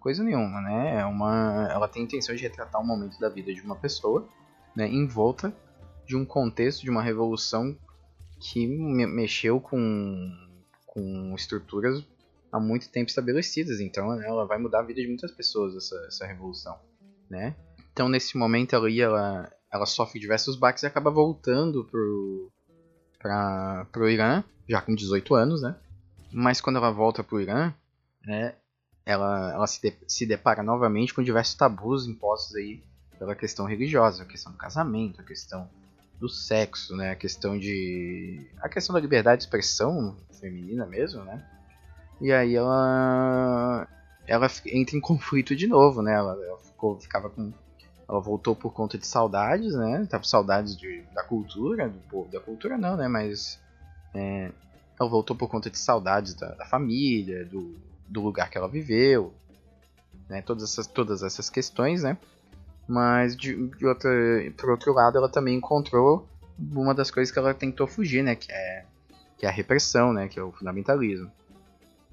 coisa 0.00 0.24
nenhuma, 0.24 0.60
né? 0.62 1.00
É 1.00 1.04
uma, 1.04 1.68
ela 1.70 1.86
tem 1.86 2.04
intenção 2.04 2.34
de 2.34 2.42
retratar 2.42 2.80
um 2.80 2.86
momento 2.86 3.18
da 3.20 3.28
vida 3.28 3.52
de 3.52 3.60
uma 3.60 3.76
pessoa, 3.76 4.26
né, 4.74 4.88
em 4.88 5.06
volta 5.06 5.54
de 6.06 6.16
um 6.16 6.24
contexto 6.24 6.82
de 6.82 6.90
uma 6.90 7.02
revolução 7.02 7.76
que 8.40 8.66
me 8.66 9.06
mexeu 9.06 9.60
com, 9.60 10.30
com 10.86 11.34
estruturas 11.34 12.06
há 12.50 12.58
muito 12.58 12.88
tempo 12.90 13.08
estabelecidas. 13.08 13.80
Então, 13.80 14.14
né, 14.14 14.26
ela 14.26 14.46
vai 14.46 14.56
mudar 14.56 14.80
a 14.80 14.84
vida 14.84 15.02
de 15.02 15.08
muitas 15.08 15.32
pessoas 15.32 15.76
essa, 15.76 15.96
essa 16.06 16.26
revolução, 16.26 16.78
né? 17.28 17.54
Então, 17.92 18.08
nesse 18.08 18.38
momento 18.38 18.76
ali, 18.76 19.00
ela, 19.00 19.52
ela 19.70 19.84
sofre 19.84 20.20
diversos 20.20 20.56
baques 20.56 20.84
e 20.84 20.86
acaba 20.86 21.10
voltando 21.10 21.84
pro 21.84 22.50
para 23.18 23.86
pro 23.92 24.08
Irã, 24.08 24.44
já 24.68 24.80
com 24.80 24.94
18 24.94 25.34
anos, 25.34 25.62
né? 25.62 25.74
Mas 26.32 26.60
quando 26.60 26.76
ela 26.76 26.90
volta 26.90 27.24
pro 27.24 27.40
Irã, 27.40 27.72
né, 28.24 28.54
ela, 29.04 29.52
ela 29.52 29.66
se, 29.66 29.80
de, 29.80 29.96
se 30.06 30.26
depara 30.26 30.62
novamente 30.62 31.14
com 31.14 31.22
diversos 31.22 31.54
tabus 31.54 32.06
impostos 32.06 32.54
aí 32.56 32.82
pela 33.18 33.34
questão 33.34 33.66
religiosa, 33.66 34.22
a 34.22 34.26
questão 34.26 34.52
do 34.52 34.58
casamento, 34.58 35.20
a 35.20 35.24
questão 35.24 35.68
do 36.20 36.28
sexo, 36.28 36.96
né, 36.96 37.12
a 37.12 37.16
questão 37.16 37.58
de 37.58 38.46
a 38.60 38.68
questão 38.68 38.92
da 38.92 39.00
liberdade 39.00 39.38
de 39.38 39.44
expressão 39.44 40.16
feminina 40.40 40.86
mesmo, 40.86 41.24
né? 41.24 41.44
E 42.20 42.32
aí 42.32 42.54
ela 42.54 43.88
ela 44.26 44.46
entra 44.66 44.96
em 44.96 45.00
conflito 45.00 45.56
de 45.56 45.66
novo, 45.66 46.02
né? 46.02 46.12
Ela, 46.12 46.32
ela 46.44 46.58
ficou, 46.58 47.00
ficava 47.00 47.30
com 47.30 47.52
ela 48.08 48.20
voltou 48.20 48.56
por 48.56 48.72
conta 48.72 48.96
de 48.96 49.06
saudades, 49.06 49.74
né? 49.74 50.06
Tava 50.08 50.22
com 50.22 50.28
saudades 50.28 50.76
de, 50.76 51.02
da 51.14 51.22
cultura, 51.22 51.88
do 51.88 51.98
povo, 52.08 52.30
da 52.30 52.40
cultura 52.40 52.78
não, 52.78 52.96
né? 52.96 53.06
Mas 53.06 53.60
é, 54.14 54.50
ela 54.98 55.08
voltou 55.08 55.36
por 55.36 55.48
conta 55.48 55.68
de 55.68 55.76
saudades 55.76 56.34
da, 56.34 56.48
da 56.54 56.64
família, 56.64 57.44
do, 57.44 57.76
do 58.08 58.22
lugar 58.22 58.48
que 58.48 58.56
ela 58.56 58.68
viveu, 58.68 59.34
né? 60.28 60.40
Todas 60.40 60.64
essas, 60.64 60.86
todas 60.86 61.22
essas 61.22 61.50
questões, 61.50 62.02
né? 62.02 62.16
Mas 62.88 63.36
de, 63.36 63.54
de 63.76 63.86
outra, 63.86 64.10
por 64.56 64.70
outro 64.70 64.94
lado, 64.94 65.18
ela 65.18 65.28
também 65.28 65.56
encontrou 65.56 66.26
uma 66.58 66.94
das 66.94 67.10
coisas 67.10 67.30
que 67.30 67.38
ela 67.38 67.52
tentou 67.52 67.86
fugir, 67.86 68.24
né? 68.24 68.34
Que 68.34 68.50
é, 68.50 68.84
que 69.36 69.44
é 69.44 69.48
a 69.50 69.52
repressão, 69.52 70.14
né? 70.14 70.28
Que 70.28 70.40
é 70.40 70.42
o 70.42 70.50
fundamentalismo. 70.50 71.30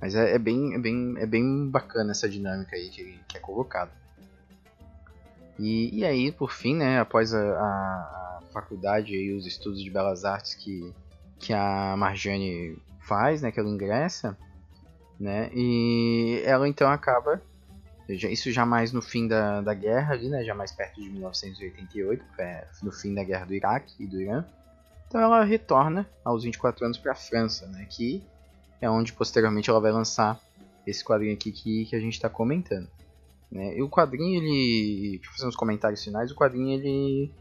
Mas 0.01 0.13
é, 0.13 0.36
é 0.36 0.39
bem, 0.39 0.73
é, 0.73 0.77
bem, 0.77 1.15
é 1.17 1.25
bem 1.25 1.69
bacana 1.69 2.12
essa 2.12 2.27
dinâmica 2.27 2.75
aí 2.75 2.89
que, 2.89 3.17
que 3.29 3.38
é 3.38 3.39
colocada. 3.39 3.91
E, 5.58 6.00
e 6.00 6.06
aí, 6.06 6.32
por 6.32 6.52
fim, 6.52 6.76
né? 6.76 7.00
Após 7.00 7.34
a, 7.34 7.39
a, 7.39 8.41
faculdade 8.52 9.13
e 9.13 9.34
os 9.34 9.46
estudos 9.46 9.82
de 9.84 9.89
belas 9.89 10.24
artes 10.24 10.56
que, 10.56 10.94
que 11.39 11.54
a 11.54 11.96
Marjane 11.98 12.78
faz, 13.02 13.41
né? 13.41 13.52
Que 13.52 13.60
ela 13.60 13.70
ingressa, 13.70 14.38
né? 15.20 15.50
E 15.54 16.41
ela 16.46 16.68
então 16.68 16.89
acaba, 16.89 17.41
isso 18.08 18.52
já 18.52 18.65
mais 18.65 18.91
no 18.91 19.02
fim 19.02 19.28
da, 19.28 19.62
da 19.62 19.74
guerra 19.74 20.13
ali, 20.13 20.30
né? 20.30 20.44
Já 20.44 20.54
mais 20.54 20.72
perto 20.72 21.02
de 21.02 21.10
1988, 21.10 22.24
é, 22.38 22.68
no 22.82 22.91
fim 22.91 23.13
da 23.13 23.24
guerra 23.24 23.46
do 23.46 23.54
Iraque 23.54 23.96
e 24.00 24.08
do 24.08 24.22
Irã. 24.22 24.46
Então 25.08 25.22
ela 25.22 25.44
retorna 25.44 26.08
aos 26.24 26.44
24 26.44 26.86
anos 26.86 26.98
para 26.98 27.13
a 27.13 27.15
França, 27.15 27.68
né? 27.68 27.86
Que 27.89 28.24
é 28.82 28.89
onde 28.89 29.13
posteriormente 29.13 29.70
ela 29.70 29.80
vai 29.80 29.91
lançar 29.91 30.39
esse 30.86 31.04
quadrinho 31.04 31.34
aqui 31.34 31.52
que, 31.52 31.86
que 31.86 31.96
a 31.96 32.00
gente 32.00 32.13
está 32.13 32.30
comentando. 32.30 32.88
Né? 33.56 33.78
E 33.78 33.82
o 33.82 33.89
quadrinho, 33.89 34.44
ele. 34.44 35.18
Deixa 35.18 35.30
eu 35.30 35.32
fazer 35.32 35.48
uns 35.48 35.56
comentários 35.56 36.04
finais. 36.04 36.30
O 36.30 36.36
quadrinho, 36.36 36.78
ele, 36.78 37.32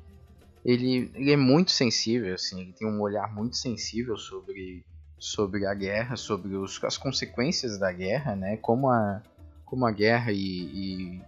ele. 0.65 1.11
Ele 1.13 1.33
é 1.33 1.37
muito 1.37 1.73
sensível, 1.73 2.33
assim. 2.33 2.61
Ele 2.61 2.73
tem 2.73 2.87
um 2.87 3.01
olhar 3.01 3.35
muito 3.35 3.57
sensível 3.57 4.17
sobre 4.17 4.85
sobre 5.19 5.67
a 5.67 5.73
guerra, 5.73 6.17
sobre 6.17 6.55
os, 6.55 6.83
as 6.85 6.99
consequências 6.99 7.79
da 7.79 7.91
guerra, 7.91 8.37
né? 8.37 8.57
Como 8.59 8.91
a, 8.91 9.23
como 9.65 9.87
a 9.87 9.91
guerra 9.91 10.31
e, 10.33 10.37
e, 10.37 11.23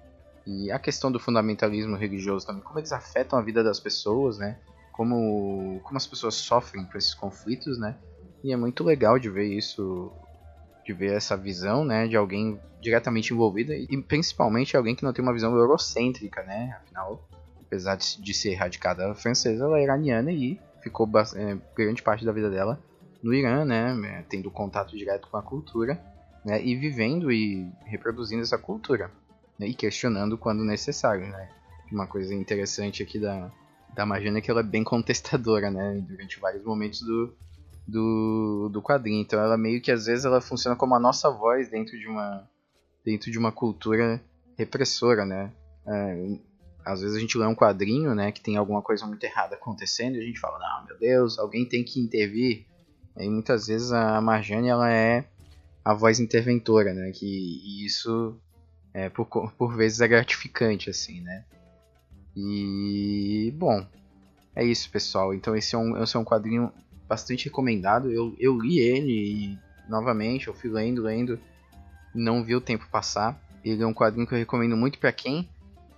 e, 0.46 0.70
a 0.70 0.78
questão 0.78 1.10
do 1.10 1.18
fundamentalismo 1.18 1.96
religioso 1.96 2.46
também, 2.46 2.62
como 2.62 2.78
eles 2.78 2.92
afetam 2.92 3.38
a 3.38 3.42
vida 3.42 3.64
das 3.64 3.80
pessoas, 3.80 4.38
né? 4.38 4.58
Como, 4.92 5.80
como 5.82 5.96
as 5.96 6.06
pessoas 6.06 6.34
sofrem 6.34 6.84
com 6.84 6.98
esses 6.98 7.14
conflitos, 7.14 7.78
né? 7.78 7.96
E 8.44 8.52
é 8.52 8.56
muito 8.56 8.84
legal 8.84 9.18
de 9.18 9.30
ver 9.30 9.46
isso, 9.46 10.12
de 10.86 10.92
ver 10.92 11.14
essa 11.14 11.36
visão, 11.36 11.84
né? 11.84 12.06
De 12.06 12.16
alguém 12.16 12.60
diretamente 12.80 13.34
envolvido 13.34 13.72
e 13.72 14.02
principalmente 14.02 14.76
alguém 14.76 14.94
que 14.94 15.02
não 15.02 15.12
tem 15.12 15.22
uma 15.22 15.32
visão 15.32 15.54
eurocêntrica, 15.56 16.42
né? 16.44 16.78
Afinal, 16.80 17.28
apesar 17.60 17.96
de, 17.96 18.32
ser 18.32 18.54
radicada 18.54 19.12
francesa, 19.14 19.64
ela 19.64 19.78
é 19.78 19.82
iraniana 19.82 20.30
e 20.30 20.60
ficou 20.80 21.10
é, 21.34 21.58
grande 21.76 22.00
parte 22.00 22.24
da 22.24 22.30
vida 22.30 22.48
dela 22.48 22.80
no 23.22 23.34
Irã, 23.34 23.64
né, 23.64 24.24
tendo 24.28 24.50
contato 24.52 24.96
direto 24.96 25.28
com 25.28 25.36
a 25.36 25.42
cultura, 25.42 26.00
né, 26.44 26.64
e 26.64 26.76
vivendo 26.76 27.32
e 27.32 27.68
reproduzindo 27.84 28.42
essa 28.42 28.56
cultura, 28.56 29.10
né, 29.58 29.66
e 29.66 29.74
questionando 29.74 30.38
quando 30.38 30.62
necessário, 30.64 31.26
né. 31.26 31.48
Uma 31.90 32.06
coisa 32.06 32.34
interessante 32.34 33.02
aqui 33.02 33.18
da, 33.18 33.50
da 33.94 34.06
Marjane 34.06 34.38
é 34.38 34.40
que 34.40 34.50
ela 34.50 34.60
é 34.60 34.64
bem 34.64 34.84
contestadora, 34.84 35.70
né, 35.70 36.04
durante 36.06 36.38
vários 36.38 36.62
momentos 36.62 37.00
do, 37.00 37.34
do, 37.86 38.68
do 38.72 38.82
quadrinho. 38.82 39.20
Então 39.20 39.38
ela 39.40 39.56
meio 39.56 39.80
que 39.80 39.92
às 39.92 40.06
vezes 40.06 40.24
ela 40.24 40.40
funciona 40.40 40.76
como 40.76 40.94
a 40.94 41.00
nossa 41.00 41.30
voz 41.30 41.68
dentro 41.68 41.98
de 41.98 42.06
uma 42.06 42.48
dentro 43.04 43.30
de 43.30 43.38
uma 43.38 43.52
cultura 43.52 44.20
repressora, 44.58 45.24
né? 45.24 45.52
É, 45.86 46.38
às 46.84 47.00
vezes 47.00 47.16
a 47.16 47.20
gente 47.20 47.38
lê 47.38 47.46
um 47.46 47.54
quadrinho, 47.54 48.14
né, 48.14 48.30
que 48.30 48.40
tem 48.40 48.56
alguma 48.56 48.80
coisa 48.80 49.06
muito 49.06 49.22
errada 49.24 49.56
acontecendo 49.56 50.16
e 50.16 50.20
a 50.20 50.24
gente 50.24 50.38
fala, 50.38 50.58
não, 50.58 50.86
meu 50.86 50.98
Deus, 50.98 51.38
alguém 51.38 51.64
tem 51.64 51.84
que 51.84 52.00
intervir. 52.00 52.64
E 53.16 53.28
muitas 53.28 53.66
vezes 53.66 53.92
a 53.92 54.20
Marjane 54.20 54.68
ela 54.68 54.92
é 54.92 55.24
a 55.84 55.94
voz 55.94 56.20
interventora, 56.20 56.92
né? 56.92 57.12
Que 57.12 57.26
e 57.26 57.86
isso 57.86 58.36
é, 58.92 59.08
por, 59.08 59.26
por 59.26 59.76
vezes 59.76 60.00
é 60.00 60.08
gratificante, 60.08 60.90
assim, 60.90 61.20
né? 61.20 61.44
E 62.36 63.52
bom, 63.56 63.86
é 64.54 64.64
isso, 64.64 64.90
pessoal. 64.90 65.32
Então 65.32 65.56
esse 65.56 65.74
é 65.74 65.78
um, 65.78 66.02
esse 66.02 66.16
é 66.16 66.18
um 66.18 66.24
quadrinho 66.24 66.72
bastante 67.08 67.46
recomendado. 67.46 68.10
Eu, 68.10 68.34
eu 68.38 68.58
li 68.58 68.78
ele 68.78 69.12
e 69.12 69.58
novamente 69.88 70.48
eu 70.48 70.54
fui 70.54 70.70
lendo, 70.70 71.02
lendo, 71.02 71.38
não 72.14 72.42
vi 72.42 72.54
o 72.54 72.60
tempo 72.60 72.86
passar. 72.90 73.40
Ele 73.64 73.82
é 73.82 73.86
um 73.86 73.94
quadrinho 73.94 74.26
que 74.26 74.34
eu 74.34 74.38
recomendo 74.38 74.76
muito 74.76 74.98
para 74.98 75.12
quem 75.12 75.48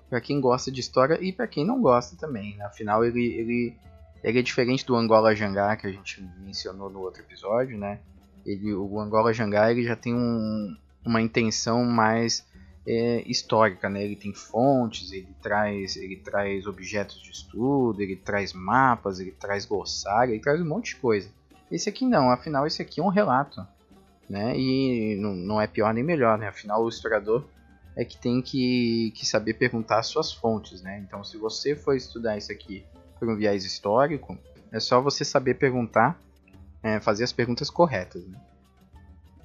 para 0.09 0.21
quem 0.21 0.40
gosta 0.40 0.71
de 0.73 0.81
história 0.81 1.18
e 1.21 1.33
para 1.33 1.47
quem 1.47 1.66
não 1.66 1.81
gosta 1.81 2.16
também. 2.16 2.57
Né? 2.57 2.64
Afinal, 2.64 3.05
ele, 3.05 3.27
ele, 3.27 3.77
ele 4.25 4.38
é 4.38 4.42
diferente 4.42 4.85
do 4.87 4.97
Angola 4.97 5.35
Jangá 5.35 5.77
que 5.77 5.87
a 5.87 5.92
gente 5.92 6.27
mencionou 6.38 6.88
no 6.88 7.01
outro 7.01 7.23
episódio, 7.23 7.77
né? 7.77 8.01
Ele, 8.44 8.73
o 8.73 8.99
Angola 8.99 9.35
Jangá 9.35 9.71
ele 9.71 9.85
já 9.85 9.94
tem 9.94 10.14
um, 10.14 10.75
uma 11.05 11.21
intenção 11.21 11.85
mais 11.85 12.47
é, 12.90 13.22
histórica, 13.27 13.87
né? 13.90 14.03
Ele 14.03 14.16
tem 14.16 14.33
fontes, 14.33 15.12
ele 15.12 15.29
traz, 15.42 15.94
ele 15.94 16.16
traz 16.16 16.66
objetos 16.66 17.20
de 17.20 17.31
estudo, 17.31 18.01
ele 18.01 18.16
traz 18.16 18.55
mapas, 18.55 19.20
ele 19.20 19.31
traz 19.31 19.66
glossário, 19.66 20.33
ele 20.33 20.40
traz 20.40 20.59
um 20.59 20.64
monte 20.64 20.94
de 20.94 20.96
coisa. 20.96 21.29
Esse 21.70 21.90
aqui 21.90 22.07
não, 22.07 22.31
afinal 22.31 22.66
esse 22.66 22.81
aqui 22.81 22.98
é 22.98 23.05
um 23.05 23.09
relato, 23.09 23.61
né? 24.27 24.59
E 24.59 25.16
não, 25.20 25.35
não 25.35 25.61
é 25.61 25.66
pior 25.66 25.92
nem 25.92 26.03
melhor, 26.03 26.38
né? 26.38 26.48
Afinal 26.48 26.83
o 26.83 26.88
historiador 26.88 27.46
é 27.94 28.07
que 28.07 28.16
tem 28.16 28.40
que, 28.40 29.12
que 29.14 29.27
saber 29.27 29.55
perguntar 29.55 29.98
as 29.98 30.07
suas 30.07 30.33
fontes, 30.33 30.81
né? 30.81 30.98
Então 31.07 31.22
se 31.22 31.37
você 31.37 31.77
for 31.77 31.94
estudar 31.94 32.38
isso 32.38 32.51
aqui 32.51 32.87
por 33.18 33.29
um 33.29 33.37
viés 33.37 33.66
histórico, 33.66 34.38
é 34.72 34.81
só 34.81 34.98
você 34.98 35.27
saber 35.27 35.55
perguntar, 35.55 36.18
é, 36.83 36.98
fazer 37.01 37.24
as 37.24 37.35
perguntas 37.35 37.68
corretas, 37.68 38.27
né? 38.27 38.40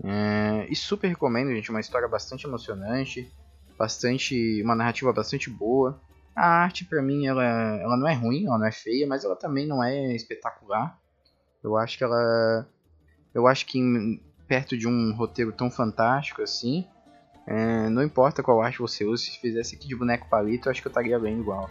É, 0.04 0.68
e 0.70 0.76
super 0.76 1.08
recomendo, 1.08 1.54
gente, 1.54 1.70
uma 1.70 1.80
história 1.80 2.08
bastante 2.08 2.46
emocionante, 2.46 3.32
bastante 3.78 4.62
uma 4.64 4.76
narrativa 4.76 5.12
bastante 5.12 5.50
boa. 5.50 6.00
A 6.36 6.48
arte 6.48 6.86
para 6.86 7.02
mim 7.02 7.26
ela, 7.26 7.44
ela 7.44 7.98
não 7.98 8.08
é 8.08 8.14
ruim, 8.14 8.46
ela 8.46 8.58
não 8.58 8.66
é 8.66 8.72
feia, 8.72 9.06
mas 9.06 9.24
ela 9.24 9.36
também 9.36 9.68
não 9.68 9.84
é 9.84 10.16
espetacular. 10.16 10.98
Eu 11.64 11.78
acho 11.78 11.98
que 11.98 12.04
ela 12.04 12.68
eu 13.34 13.48
acho 13.48 13.66
que 13.66 13.80
em, 13.80 14.22
perto 14.48 14.78
de 14.78 14.88
um 14.88 15.14
roteiro 15.16 15.52
tão 15.52 15.70
fantástico 15.70 16.42
assim, 16.42 16.86
é, 17.46 17.90
não 17.90 18.04
importa 18.04 18.42
qual 18.42 18.62
arte 18.62 18.80
você 18.80 19.06
use, 19.06 19.26
se 19.26 19.40
fizesse 19.40 19.76
aqui 19.76 19.88
de 19.88 19.96
boneco 19.96 20.30
palito, 20.30 20.68
eu 20.68 20.72
acho 20.72 20.82
que 20.82 20.88
eu 20.88 20.92
estaria 20.92 21.20
bem 21.20 21.40
igual. 21.40 21.70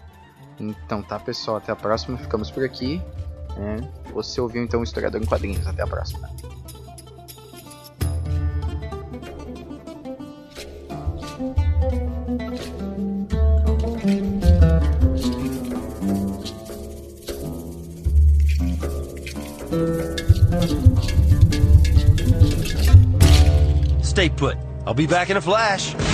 Então 0.59 1.03
tá, 1.03 1.19
pessoal, 1.19 1.57
até 1.57 1.73
a 1.73 1.77
próxima, 1.77 2.19
ficamos 2.19 2.51
por 2.51 2.65
aqui. 2.65 3.01
É, 3.57 4.11
você 4.13 4.41
ouviu 4.41 4.63
então 4.63 4.81
o 4.81 4.85
Historiador 4.85 5.21
em 5.21 5.27
Quadrinhos, 5.27 5.67
até 5.67 5.83
a 5.83 5.87
próxima. 5.87 6.29
Stay 24.23 24.29
put. 24.29 24.57
I'll 24.87 24.95
be 24.95 25.09
back 25.09 25.31
in 25.31 25.37
a 25.37 25.41
flash. 25.41 26.12